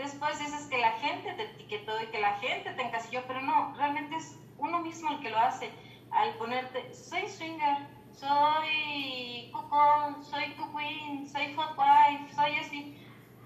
después 0.00 0.38
dices 0.38 0.66
que 0.66 0.78
la 0.78 0.92
gente 0.92 1.32
te 1.34 1.44
etiquetó 1.44 2.00
y 2.02 2.06
que 2.06 2.20
la 2.20 2.34
gente 2.38 2.72
te 2.72 2.82
encasilló, 2.82 3.22
pero 3.26 3.40
no, 3.42 3.74
realmente 3.76 4.16
es 4.16 4.38
uno 4.58 4.80
mismo 4.80 5.10
el 5.10 5.20
que 5.20 5.30
lo 5.30 5.38
hace 5.38 5.70
al 6.10 6.34
ponerte, 6.34 6.92
soy 6.92 7.28
swinger, 7.28 7.86
soy 8.12 9.50
cucón, 9.52 10.24
soy 10.24 10.52
cuqueen, 10.54 11.28
soy 11.28 11.54
hot 11.54 11.76
wife, 11.78 12.34
soy 12.34 12.56
así. 12.56 12.96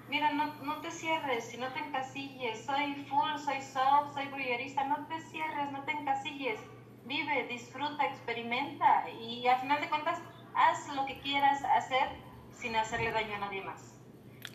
Mira, 0.08 0.30
no, 0.30 0.46
no 0.62 0.80
te 0.80 0.90
cierres, 0.90 1.50
si 1.50 1.56
no 1.56 1.72
te 1.72 1.80
encasilles, 1.80 2.64
soy 2.64 2.94
full, 3.08 3.36
soy 3.36 3.60
soft, 3.60 4.14
soy 4.14 4.26
brillerista, 4.28 4.84
no 4.84 5.06
te 5.06 5.20
cierres, 5.20 5.70
no 5.70 5.82
te 5.84 5.92
encasilles 5.92 6.60
vive, 7.04 7.46
disfruta, 7.48 8.04
experimenta 8.04 9.08
y 9.10 9.46
al 9.46 9.60
final 9.60 9.80
de 9.80 9.88
cuentas 9.88 10.18
haz 10.54 10.88
lo 10.88 11.04
que 11.06 11.18
quieras 11.20 11.62
hacer 11.76 12.08
sin 12.50 12.76
hacerle 12.76 13.12
daño 13.12 13.34
a 13.34 13.38
nadie 13.38 13.62
más. 13.62 13.93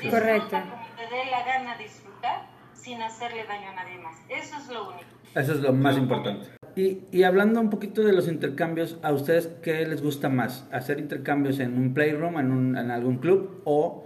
Correcto. 0.08 0.58
Te 0.96 1.16
dé 1.16 1.26
la 1.30 1.44
gana 1.46 1.78
disfrutar 1.78 2.48
sin 2.74 3.02
hacerle 3.02 3.46
daño 3.46 3.70
a 3.70 3.74
nadie 3.74 4.00
más. 4.00 4.16
Eso 4.30 4.58
es 4.58 4.68
lo 4.70 4.90
único. 4.90 5.06
Eso 5.36 5.54
es 5.54 5.60
lo 5.60 5.74
más 5.74 5.98
importante. 5.98 6.48
Y, 6.76 7.04
y, 7.12 7.24
hablando 7.24 7.60
un 7.60 7.70
poquito 7.70 8.04
de 8.04 8.14
los 8.14 8.28
intercambios, 8.28 9.00
¿a 9.04 9.12
ustedes 9.12 9.48
qué 9.62 9.86
les 9.86 10.02
gusta 10.02 10.30
más? 10.30 10.68
¿Hacer 10.72 11.00
intercambios 11.00 11.60
en 11.60 11.78
un 11.78 11.94
playroom, 11.94 12.40
en, 12.40 12.52
un, 12.52 12.78
en 12.78 12.92
algún 12.92 13.18
club? 13.18 13.62
¿O 13.66 14.06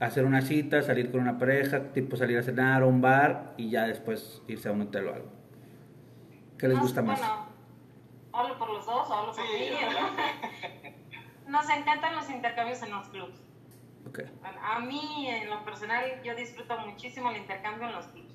hacer 0.00 0.24
una 0.24 0.40
cita, 0.40 0.82
salir 0.82 1.10
con 1.10 1.20
una 1.20 1.38
pareja, 1.38 1.92
tipo 1.92 2.16
salir 2.16 2.38
a 2.38 2.42
cenar 2.42 2.82
o 2.82 2.88
un 2.88 3.00
bar 3.00 3.54
y 3.56 3.70
ya 3.70 3.86
después 3.86 4.42
irse 4.46 4.68
a 4.68 4.72
un 4.72 4.82
hotel 4.82 5.08
o 5.08 5.14
algo? 5.14 5.32
¿Qué 6.58 6.68
les 6.68 6.78
gusta 6.78 7.02
más? 7.02 7.20
hablo 8.32 8.58
por 8.58 8.70
los 8.70 8.86
dos, 8.86 9.10
hablo 9.10 9.32
por 9.32 9.44
mí. 9.44 9.70
Nos 11.48 11.68
encantan 11.70 12.14
los 12.16 12.28
intercambios 12.30 12.82
en 12.82 12.90
los 12.90 13.08
clubs. 13.08 13.40
A 14.62 14.80
mí, 14.80 15.28
en 15.28 15.50
lo 15.50 15.64
personal, 15.64 16.22
yo 16.22 16.34
disfruto 16.34 16.78
muchísimo 16.78 17.30
el 17.30 17.38
intercambio 17.38 17.88
en 17.88 17.94
los 17.94 18.06
clubs. 18.06 18.34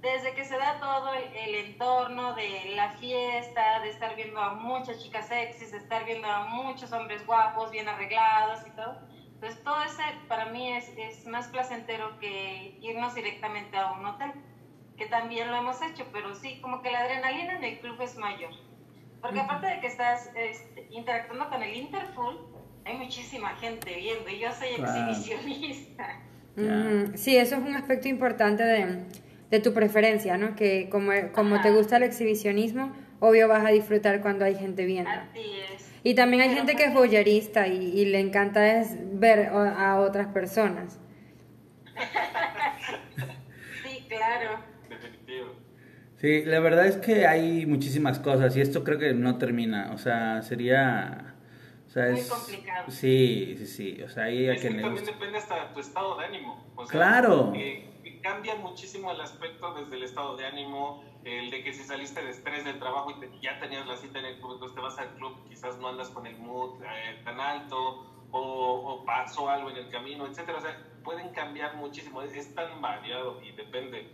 Desde 0.00 0.34
que 0.34 0.44
se 0.44 0.56
da 0.56 0.78
todo 0.78 1.12
el, 1.12 1.54
entorno 1.54 2.34
de 2.34 2.72
la 2.76 2.90
fiesta, 2.92 3.80
de 3.80 3.90
estar 3.90 4.14
viendo 4.14 4.40
a 4.40 4.54
muchas 4.54 5.02
chicas 5.02 5.26
sexys, 5.26 5.72
de 5.72 5.78
estar 5.78 6.04
viendo 6.04 6.28
a 6.28 6.44
muchos 6.44 6.92
hombres 6.92 7.26
guapos, 7.26 7.72
bien 7.72 7.88
arreglados 7.88 8.60
y 8.66 8.70
todo, 8.70 9.00
pues 9.40 9.60
todo 9.64 9.82
ese 9.82 10.02
para 10.28 10.46
mí 10.46 10.72
es, 10.72 10.88
es 10.96 11.26
más 11.26 11.48
placentero 11.48 12.18
que 12.20 12.78
irnos 12.80 13.14
directamente 13.14 13.76
a 13.76 13.92
un 13.92 14.06
hotel, 14.06 14.32
que 14.96 15.06
también 15.06 15.50
lo 15.50 15.56
hemos 15.56 15.82
hecho, 15.82 16.06
pero 16.12 16.34
sí, 16.34 16.60
como 16.60 16.80
que 16.80 16.92
la 16.92 17.00
adrenalina 17.00 17.56
en 17.56 17.64
el 17.64 17.80
club 17.80 18.00
es 18.00 18.16
mayor. 18.16 18.52
Porque 19.20 19.40
aparte 19.40 19.66
de 19.66 19.80
que 19.80 19.88
estás 19.88 20.30
este, 20.36 20.86
interactuando 20.90 21.48
con 21.48 21.62
el 21.62 21.74
Interful, 21.74 22.57
hay 22.88 22.96
muchísima 22.96 23.50
gente 23.56 23.94
viendo 23.96 24.28
y 24.30 24.38
yo 24.38 24.48
soy 24.52 24.68
exhibicionista. 24.68 26.20
Sí, 27.14 27.36
eso 27.36 27.56
es 27.56 27.62
un 27.62 27.76
aspecto 27.76 28.08
importante 28.08 28.64
de, 28.64 29.04
de 29.50 29.60
tu 29.60 29.74
preferencia, 29.74 30.38
¿no? 30.38 30.56
Que 30.56 30.88
como, 30.90 31.12
como 31.32 31.60
te 31.60 31.70
gusta 31.70 31.98
el 31.98 32.04
exhibicionismo, 32.04 32.92
obvio 33.20 33.46
vas 33.46 33.64
a 33.64 33.68
disfrutar 33.68 34.20
cuando 34.22 34.44
hay 34.44 34.54
gente 34.54 34.86
viendo. 34.86 35.10
Así 35.10 35.40
es. 35.74 35.86
Y 36.02 36.14
también 36.14 36.42
hay 36.42 36.54
gente 36.54 36.74
que 36.76 36.84
es 36.84 36.94
boyerista 36.94 37.68
y, 37.68 37.76
y, 37.76 38.06
le 38.06 38.20
encanta 38.20 38.80
es 38.80 38.96
ver 39.12 39.50
a 39.52 40.00
otras 40.00 40.28
personas. 40.28 40.98
sí, 43.84 44.04
claro. 44.08 44.60
Sí, 46.16 46.44
la 46.44 46.58
verdad 46.60 46.86
es 46.86 46.96
que 46.96 47.26
hay 47.26 47.66
muchísimas 47.66 48.18
cosas 48.18 48.56
y 48.56 48.60
esto 48.60 48.82
creo 48.82 48.98
que 48.98 49.12
no 49.12 49.36
termina, 49.36 49.92
o 49.92 49.98
sea, 49.98 50.42
sería... 50.42 51.34
O 51.88 51.90
sea, 51.90 52.10
Muy 52.10 52.22
complicado. 52.22 52.90
Sí, 52.90 53.54
sí, 53.56 53.66
sí, 53.66 54.02
o 54.02 54.08
sea, 54.10 54.24
ahí 54.24 54.46
es 54.46 54.60
que, 54.60 54.68
también 54.68 55.06
depende 55.06 55.38
hasta 55.38 55.72
tu 55.72 55.80
estado 55.80 56.18
de 56.18 56.26
ánimo. 56.26 56.70
O 56.76 56.84
sea, 56.84 56.92
claro. 56.92 57.50
cambia 58.22 58.56
muchísimo 58.56 59.10
el 59.10 59.18
aspecto 59.22 59.72
desde 59.72 59.96
el 59.96 60.02
estado 60.02 60.36
de 60.36 60.44
ánimo, 60.44 61.02
el 61.24 61.50
de 61.50 61.64
que 61.64 61.72
si 61.72 61.82
saliste 61.84 62.22
de 62.22 62.28
estrés 62.28 62.66
del 62.66 62.78
trabajo 62.78 63.10
y 63.10 63.40
ya 63.40 63.58
tenías 63.58 63.86
la 63.86 63.96
cita 63.96 64.18
en 64.18 64.26
el 64.26 64.38
club, 64.38 64.54
entonces 64.54 64.74
te 64.74 64.82
vas 64.82 64.98
al 64.98 65.14
club, 65.14 65.34
quizás 65.48 65.78
no 65.78 65.88
andas 65.88 66.10
con 66.10 66.26
el 66.26 66.36
mood 66.36 66.82
eh, 66.82 67.22
tan 67.24 67.40
alto 67.40 68.06
o, 68.32 68.40
o, 68.40 69.04
pasó 69.06 69.48
algo 69.48 69.70
en 69.70 69.78
el 69.78 69.88
camino, 69.88 70.26
etcétera. 70.26 70.58
O 70.58 70.60
sea, 70.60 70.76
pueden 71.02 71.30
cambiar 71.30 71.76
muchísimo, 71.76 72.20
es 72.20 72.54
tan 72.54 72.82
variado 72.82 73.40
y 73.42 73.52
depende 73.52 74.10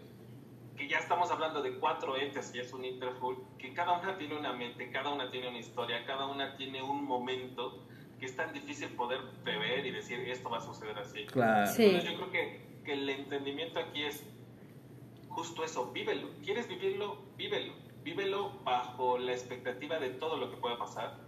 que 0.77 0.89
ya 0.89 0.99
estamos 0.99 1.31
hablando 1.31 1.63
de 1.63 1.79
cuatro 1.79 2.17
entes 2.17 2.55
y 2.55 2.59
es 2.59 2.73
un 2.73 2.85
Interfull, 2.85 3.37
que 3.59 3.73
cada 3.73 3.93
una 4.01 4.19
tiene 4.19 4.37
una 4.37 4.53
mente, 4.53 4.91
cada 4.91 5.13
una 5.13 5.31
tiene 5.31 5.49
una 5.49 5.59
historia, 5.59 6.05
cada 6.05 6.27
una 6.27 6.57
tiene 6.57 6.83
un 6.83 7.05
momento 7.05 7.85
que 8.19 8.27
es 8.27 8.37
tan 8.37 8.53
difícil 8.53 8.89
poder 8.91 9.21
prever 9.43 9.87
y 9.87 9.91
decir 9.91 10.21
esto 10.21 10.51
va 10.51 10.59
a 10.59 10.61
suceder 10.61 10.99
así. 10.99 11.27
Claro. 11.27 11.71
Entonces 11.71 12.05
yo 12.05 12.17
creo 12.17 12.31
que, 12.31 12.81
que 12.85 12.93
el 12.95 13.09
entendimiento 13.09 13.79
aquí 13.79 14.03
es 14.03 14.25
justo 15.29 15.65
eso, 15.65 15.91
vívelo. 15.93 16.29
¿Quieres 16.43 16.69
vivirlo? 16.69 17.19
Vívelo. 17.37 17.75
Vívelo 18.03 18.51
bajo 18.65 19.19
la 19.19 19.33
expectativa 19.33 19.99
de 19.99 20.11
todo 20.11 20.37
lo 20.37 20.51
que 20.51 20.57
pueda 20.57 20.79
pasar. 20.79 21.19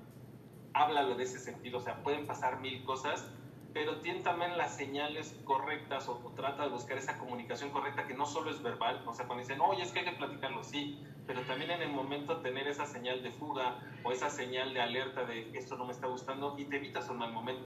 Háblalo 0.75 1.17
de 1.17 1.25
ese 1.25 1.39
sentido, 1.39 1.79
o 1.79 1.81
sea, 1.81 2.03
pueden 2.03 2.27
pasar 2.27 2.61
mil 2.61 2.85
cosas, 2.85 3.33
pero 3.77 3.97
tiene 3.97 4.21
también 4.21 4.57
las 4.57 4.75
señales 4.75 5.37
correctas 5.45 6.09
o, 6.09 6.33
trata 6.35 6.62
de 6.62 6.71
buscar 6.71 6.97
esa 6.97 7.19
comunicación 7.19 7.69
correcta 7.69 8.07
que 8.07 8.15
no 8.15 8.25
solo 8.25 8.51
es 8.51 8.62
verbal, 8.62 9.03
o 9.05 9.12
sea, 9.12 9.27
cuando 9.27 9.45
dicen, 9.45 9.61
oye, 9.61 9.83
es 9.83 9.91
que 9.91 9.99
hay 9.99 10.07
que 10.07 10.12
platicarlo, 10.12 10.65
sí, 10.65 11.05
pero 11.27 11.43
también 11.43 11.71
en 11.71 11.83
el 11.83 11.91
momento 11.91 12.39
tener 12.39 12.67
esa 12.69 12.87
señal 12.87 13.23
de 13.23 13.33
fuga 13.33 13.77
o 14.03 14.12
esa 14.12 14.31
señal 14.31 14.73
de 14.73 14.81
alerta 14.81 15.27
de 15.27 15.51
esto 15.53 15.77
no 15.77 15.85
me 15.85 15.93
está 15.93 16.07
gustando 16.07 16.55
y 16.57 16.65
te 16.65 16.77
evitas 16.77 17.11
un 17.11 17.19
mal 17.19 17.35
momento. 17.35 17.65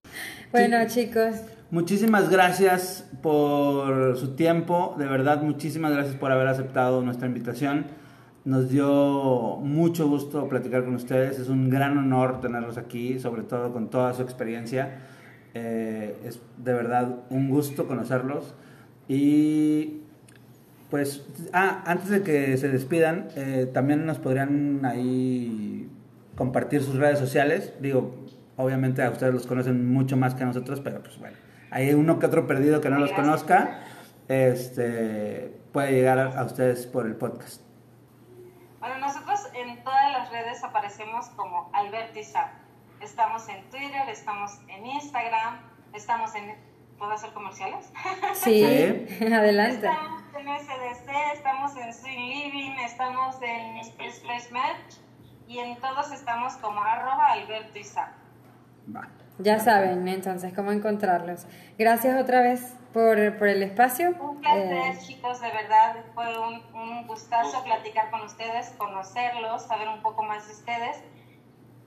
Bueno, 0.50 0.78
chicos. 0.88 1.42
Muchísimas 1.70 2.28
gracias 2.28 3.08
por 3.22 4.18
su 4.18 4.34
tiempo, 4.34 4.96
de 4.98 5.06
verdad, 5.06 5.42
muchísimas 5.42 5.92
gracias 5.92 6.16
por 6.16 6.32
haber 6.32 6.48
aceptado 6.48 7.02
nuestra 7.02 7.28
invitación. 7.28 7.86
Nos 8.44 8.68
dio 8.68 9.58
mucho 9.60 10.08
gusto 10.08 10.48
platicar 10.48 10.84
con 10.84 10.96
ustedes, 10.96 11.38
es 11.38 11.48
un 11.48 11.70
gran 11.70 11.96
honor 11.96 12.40
tenerlos 12.40 12.78
aquí, 12.78 13.20
sobre 13.20 13.44
todo 13.44 13.72
con 13.72 13.90
toda 13.90 14.12
su 14.12 14.22
experiencia. 14.22 15.06
Eh, 15.54 16.20
es 16.24 16.40
de 16.58 16.72
verdad 16.72 17.16
un 17.30 17.50
gusto 17.50 17.86
conocerlos. 17.86 18.54
Y 19.08 20.02
pues, 20.90 21.24
ah, 21.52 21.82
antes 21.86 22.10
de 22.10 22.22
que 22.22 22.56
se 22.56 22.68
despidan, 22.68 23.28
eh, 23.36 23.70
también 23.72 24.06
nos 24.06 24.18
podrían 24.18 24.84
ahí 24.84 25.88
compartir 26.36 26.82
sus 26.82 26.96
redes 26.96 27.18
sociales. 27.18 27.72
Digo, 27.80 28.14
obviamente 28.56 29.02
a 29.02 29.10
ustedes 29.10 29.32
los 29.32 29.46
conocen 29.46 29.92
mucho 29.92 30.16
más 30.16 30.34
que 30.34 30.42
a 30.42 30.46
nosotros, 30.46 30.80
pero 30.80 31.02
pues 31.02 31.18
bueno, 31.18 31.36
hay 31.70 31.94
uno 31.94 32.18
que 32.18 32.26
otro 32.26 32.46
perdido 32.46 32.80
que 32.80 32.90
no 32.90 32.98
los 32.98 33.12
conozca, 33.12 33.80
este, 34.28 35.52
puede 35.72 35.92
llegar 35.92 36.18
a, 36.18 36.44
ustedes 36.44 36.86
por 36.86 37.06
el 37.06 37.16
podcast. 37.16 37.62
Bueno, 38.80 38.98
nosotros 38.98 39.40
en 39.54 39.82
todas 39.84 40.12
las 40.12 40.30
redes 40.30 40.62
aparecemos 40.64 41.26
como 41.30 41.70
Albertiza. 41.72 42.52
Estamos 43.00 43.48
en 43.48 43.62
Twitter, 43.70 44.08
estamos 44.10 44.58
en 44.68 44.86
Instagram, 44.86 45.60
estamos 45.94 46.34
en... 46.34 46.54
¿Puedo 46.98 47.12
hacer 47.12 47.32
comerciales? 47.32 47.90
Sí, 48.34 48.62
adelante. 49.32 49.86
Estamos 49.86 50.22
en 50.36 50.66
SDC, 50.66 51.10
estamos 51.32 51.76
en 51.76 51.94
Swing 51.94 52.28
Living, 52.28 52.72
estamos 52.84 53.36
en 53.40 53.78
Space 53.78 54.52
Match 54.52 54.96
y 55.48 55.58
en 55.60 55.80
todos 55.80 56.12
estamos 56.12 56.54
como 56.58 56.82
arroba 56.82 57.32
Alberto 57.32 57.78
Isaac. 57.78 58.12
Ya 59.38 59.58
saben 59.58 60.06
entonces 60.06 60.52
cómo 60.54 60.70
encontrarlos. 60.70 61.46
Gracias 61.78 62.20
otra 62.20 62.42
vez 62.42 62.74
por, 62.92 63.38
por 63.38 63.48
el 63.48 63.62
espacio. 63.62 64.10
Un 64.20 64.40
placer, 64.40 64.72
eh, 64.72 64.98
chicos, 65.06 65.40
de 65.40 65.50
verdad. 65.50 65.96
Fue 66.14 66.38
un, 66.38 66.62
un 66.74 67.06
gustazo 67.06 67.64
platicar 67.64 68.10
con 68.10 68.20
ustedes, 68.20 68.70
conocerlos, 68.76 69.62
saber 69.62 69.88
un 69.88 70.02
poco 70.02 70.22
más 70.22 70.46
de 70.46 70.52
ustedes. 70.52 71.02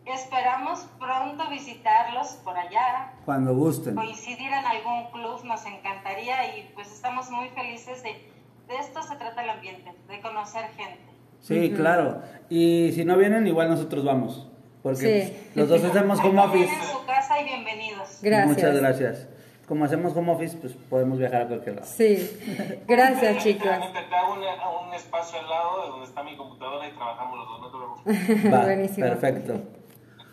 Esperamos 0.05 0.85
pronto 0.99 1.49
visitarlos 1.49 2.39
por 2.43 2.57
allá. 2.57 3.13
Cuando 3.25 3.55
gusten. 3.55 3.95
Coincidir 3.95 4.47
en 4.47 4.65
algún 4.65 5.11
club 5.11 5.43
nos 5.45 5.65
encantaría 5.65 6.57
y 6.57 6.69
pues 6.73 6.91
estamos 6.91 7.29
muy 7.29 7.47
felices 7.49 8.03
de, 8.03 8.09
de 8.67 8.75
esto 8.81 9.01
se 9.01 9.15
trata 9.15 9.43
el 9.43 9.49
ambiente, 9.49 9.93
de 10.09 10.21
conocer 10.21 10.65
gente. 10.75 10.99
Sí, 11.39 11.73
claro. 11.75 12.21
Y 12.49 12.91
si 12.93 13.05
no 13.05 13.17
vienen, 13.17 13.47
igual 13.47 13.69
nosotros 13.69 14.03
vamos. 14.03 14.47
Porque 14.81 15.49
los 15.55 15.69
dos 15.69 15.81
hacemos 15.83 16.19
home 16.19 16.41
office. 16.41 16.73
en 16.73 16.83
su 16.83 17.05
casa 17.05 17.39
y 17.39 17.45
bienvenidos. 17.45 18.19
Gracias. 18.21 18.47
Muchas 18.47 18.75
gracias. 18.75 19.27
Como 19.67 19.85
hacemos 19.85 20.15
home 20.15 20.33
office, 20.33 20.57
pues 20.57 20.73
podemos 20.89 21.17
viajar 21.17 21.43
a 21.43 21.47
cualquier 21.47 21.75
lado. 21.75 21.87
Sí. 21.87 22.29
Gracias, 22.85 23.41
chicos. 23.41 23.63
Te 23.63 24.15
hago 24.15 24.33
un, 24.33 24.39
un, 24.87 24.93
espacio 24.93 25.39
al 25.39 25.49
lado 25.49 25.83
de 25.83 25.89
donde 25.89 26.05
está 26.05 26.21
mi 26.23 26.35
computadora 26.35 26.85
y 26.85 26.91
trabajamos 26.91 27.37
los 27.37 27.47
dos. 27.47 27.61
No 27.61 28.41
te 28.41 28.49
Va, 28.49 28.63
Buenísimo. 28.65 29.07
Perfecto. 29.07 29.61